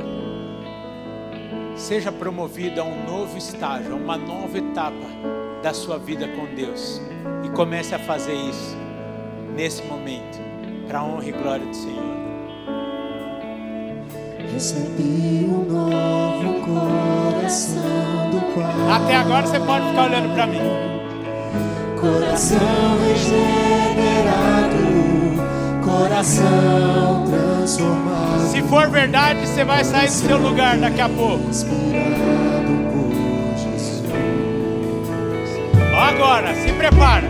[1.75, 5.05] Seja promovido a um novo estágio, a uma nova etapa
[5.61, 7.01] da sua vida com Deus.
[7.43, 8.75] E comece a fazer isso
[9.53, 10.39] nesse momento,
[10.87, 12.17] para a honra e glória do Senhor.
[14.53, 18.73] Recebi um novo coração do Pai.
[18.95, 20.61] Até agora você pode ficar olhando para mim.
[21.99, 22.59] Coração
[23.07, 24.77] regenerado,
[25.97, 28.51] coração transformado.
[28.51, 31.43] Se for verdade, você vai sair do seu lugar daqui a pouco.
[35.97, 37.27] Agora, se prepara.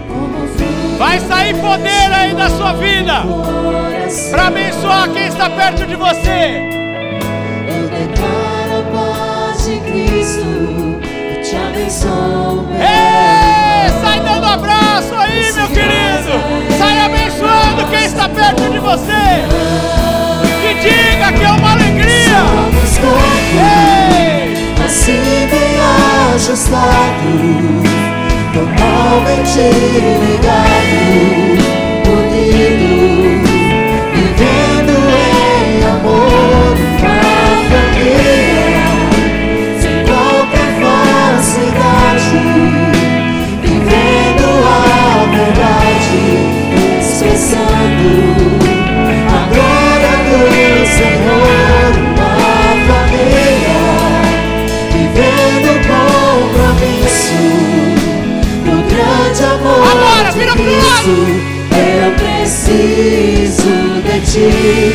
[0.98, 3.14] Vai sair poder aí da sua vida
[4.31, 6.68] para abençoar quem está perto de você.
[7.68, 15.53] Eu declaro a paz de Cristo e te abençoo, meu Ei, sai dando abraço aí,
[15.53, 16.76] meu querido.
[17.47, 19.11] Abençoando quem está perto de você.
[20.63, 22.07] E diga que é uma alegria.
[24.85, 25.47] Assim
[26.35, 27.29] ajustado,
[28.53, 29.59] totalmente
[30.21, 30.99] ligado,
[32.11, 33.46] unido,
[61.07, 63.69] Eu preciso
[64.03, 64.93] de ti,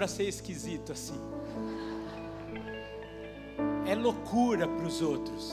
[0.00, 1.20] para ser esquisito assim.
[3.86, 5.52] É loucura para os outros.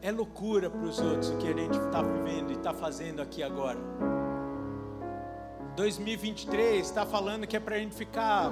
[0.00, 3.42] É loucura para os outros o que a gente está vivendo e está fazendo aqui
[3.42, 3.78] agora.
[5.76, 8.50] 2023 está falando que é para a gente ficar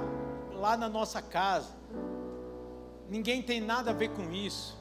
[0.53, 1.75] lá na nossa casa.
[3.09, 4.79] Ninguém tem nada a ver com isso.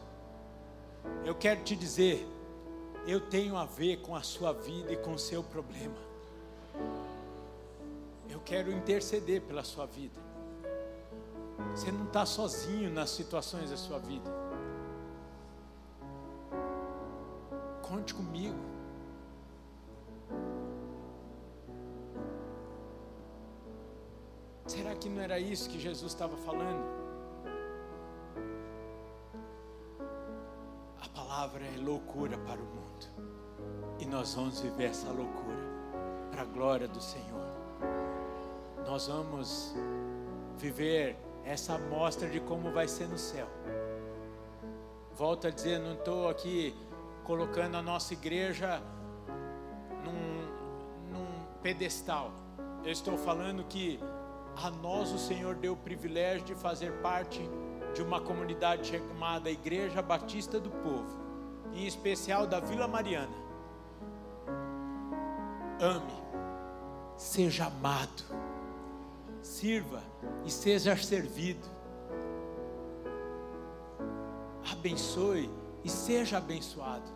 [1.23, 2.27] Eu quero te dizer,
[3.07, 5.95] eu tenho a ver com a sua vida e com o seu problema.
[8.45, 10.19] Quero interceder pela sua vida.
[11.71, 14.29] Você não está sozinho nas situações da sua vida.
[17.81, 18.73] Conte comigo.
[24.65, 26.83] Será que não era isso que Jesus estava falando?
[31.01, 32.83] A palavra é loucura para o mundo.
[33.99, 35.63] E nós vamos viver essa loucura
[36.31, 37.42] para a glória do Senhor.
[38.85, 39.73] Nós vamos
[40.57, 41.15] viver
[41.45, 43.47] essa amostra de como vai ser no céu.
[45.15, 46.75] Volto a dizer, não estou aqui
[47.23, 48.81] colocando a nossa igreja
[50.03, 52.31] num, num pedestal.
[52.83, 53.99] Eu estou falando que
[54.61, 57.41] a nós o Senhor deu o privilégio de fazer parte
[57.93, 61.19] de uma comunidade chamada Igreja Batista do Povo,
[61.73, 63.43] em especial da Vila Mariana.
[65.79, 66.13] Ame,
[67.17, 68.23] seja amado,
[69.43, 70.01] sirva
[70.45, 71.67] e seja servido.
[74.71, 75.49] Abençoe
[75.83, 77.11] e seja abençoado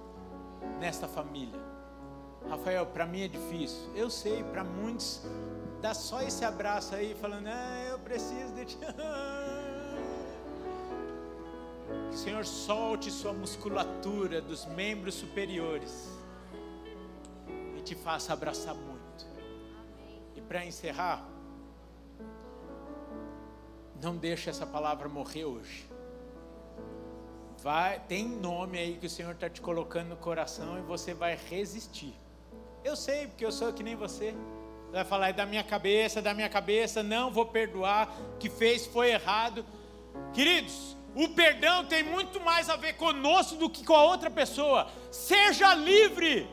[0.79, 1.59] nesta família.
[2.49, 3.89] Rafael, para mim é difícil.
[3.95, 5.21] Eu sei, para muitos
[5.81, 8.77] dá só esse abraço aí falando: "Ah, eu preciso de ti".
[12.09, 16.09] Que o Senhor solte sua musculatura dos membros superiores
[17.77, 19.25] e te faça abraçar muito.
[20.35, 21.25] E para encerrar,
[24.01, 25.87] não deixe essa palavra morrer hoje.
[27.61, 31.37] Vai, tem nome aí que o Senhor está te colocando no coração e você vai
[31.49, 32.13] resistir.
[32.83, 34.33] Eu sei, porque eu sou que nem você.
[34.85, 38.49] Você vai falar, é da minha cabeça, da minha cabeça, não vou perdoar, o que
[38.49, 39.65] fez foi errado.
[40.33, 44.87] Queridos, o perdão tem muito mais a ver conosco do que com a outra pessoa.
[45.11, 46.47] Seja livre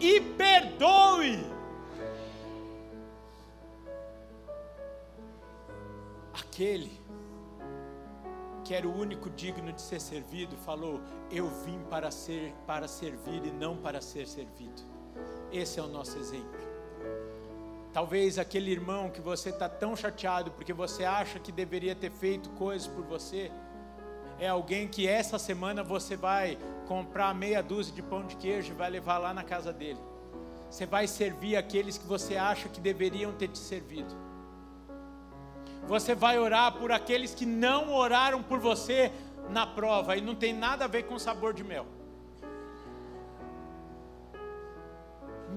[0.00, 1.59] e perdoe.
[6.60, 6.92] Aquele
[8.62, 11.00] que era o único digno de ser servido falou:
[11.30, 14.82] "Eu vim para ser para servir e não para ser servido".
[15.50, 16.60] Esse é o nosso exemplo.
[17.94, 22.50] Talvez aquele irmão que você está tão chateado porque você acha que deveria ter feito
[22.50, 23.50] coisas por você,
[24.38, 28.76] é alguém que essa semana você vai comprar meia dúzia de pão de queijo e
[28.76, 30.00] vai levar lá na casa dele.
[30.70, 34.29] Você vai servir aqueles que você acha que deveriam ter te servido.
[35.90, 39.12] Você vai orar por aqueles que não oraram por você
[39.50, 41.86] na prova e não tem nada a ver com sabor de mel.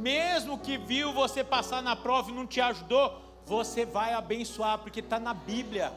[0.04, 5.00] mesmo que viu você passar na prova e não te ajudou, você vai abençoar, porque
[5.00, 5.94] está na Bíblia.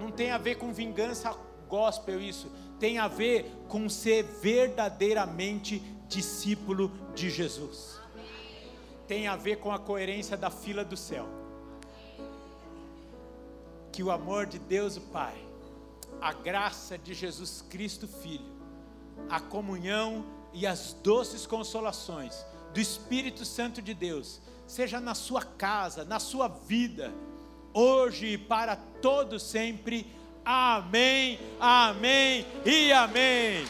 [0.00, 1.36] Não tem a ver com vingança
[1.68, 2.50] gospel isso,
[2.80, 5.78] tem a ver com ser verdadeiramente
[6.08, 8.00] discípulo de Jesus.
[9.06, 11.43] Tem a ver com a coerência da fila do céu.
[13.94, 15.36] Que o amor de Deus o Pai,
[16.20, 18.44] a graça de Jesus Cristo Filho,
[19.30, 26.04] a comunhão e as doces consolações do Espírito Santo de Deus, seja na sua casa,
[26.04, 27.14] na sua vida,
[27.72, 30.12] hoje e para todo sempre.
[30.44, 33.64] Amém, amém e amém.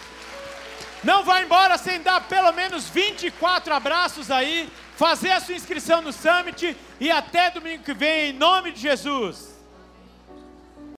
[1.04, 6.14] Não vá embora sem dar pelo menos 24 abraços aí, fazer a sua inscrição no
[6.14, 9.53] Summit e até domingo que vem, em nome de Jesus.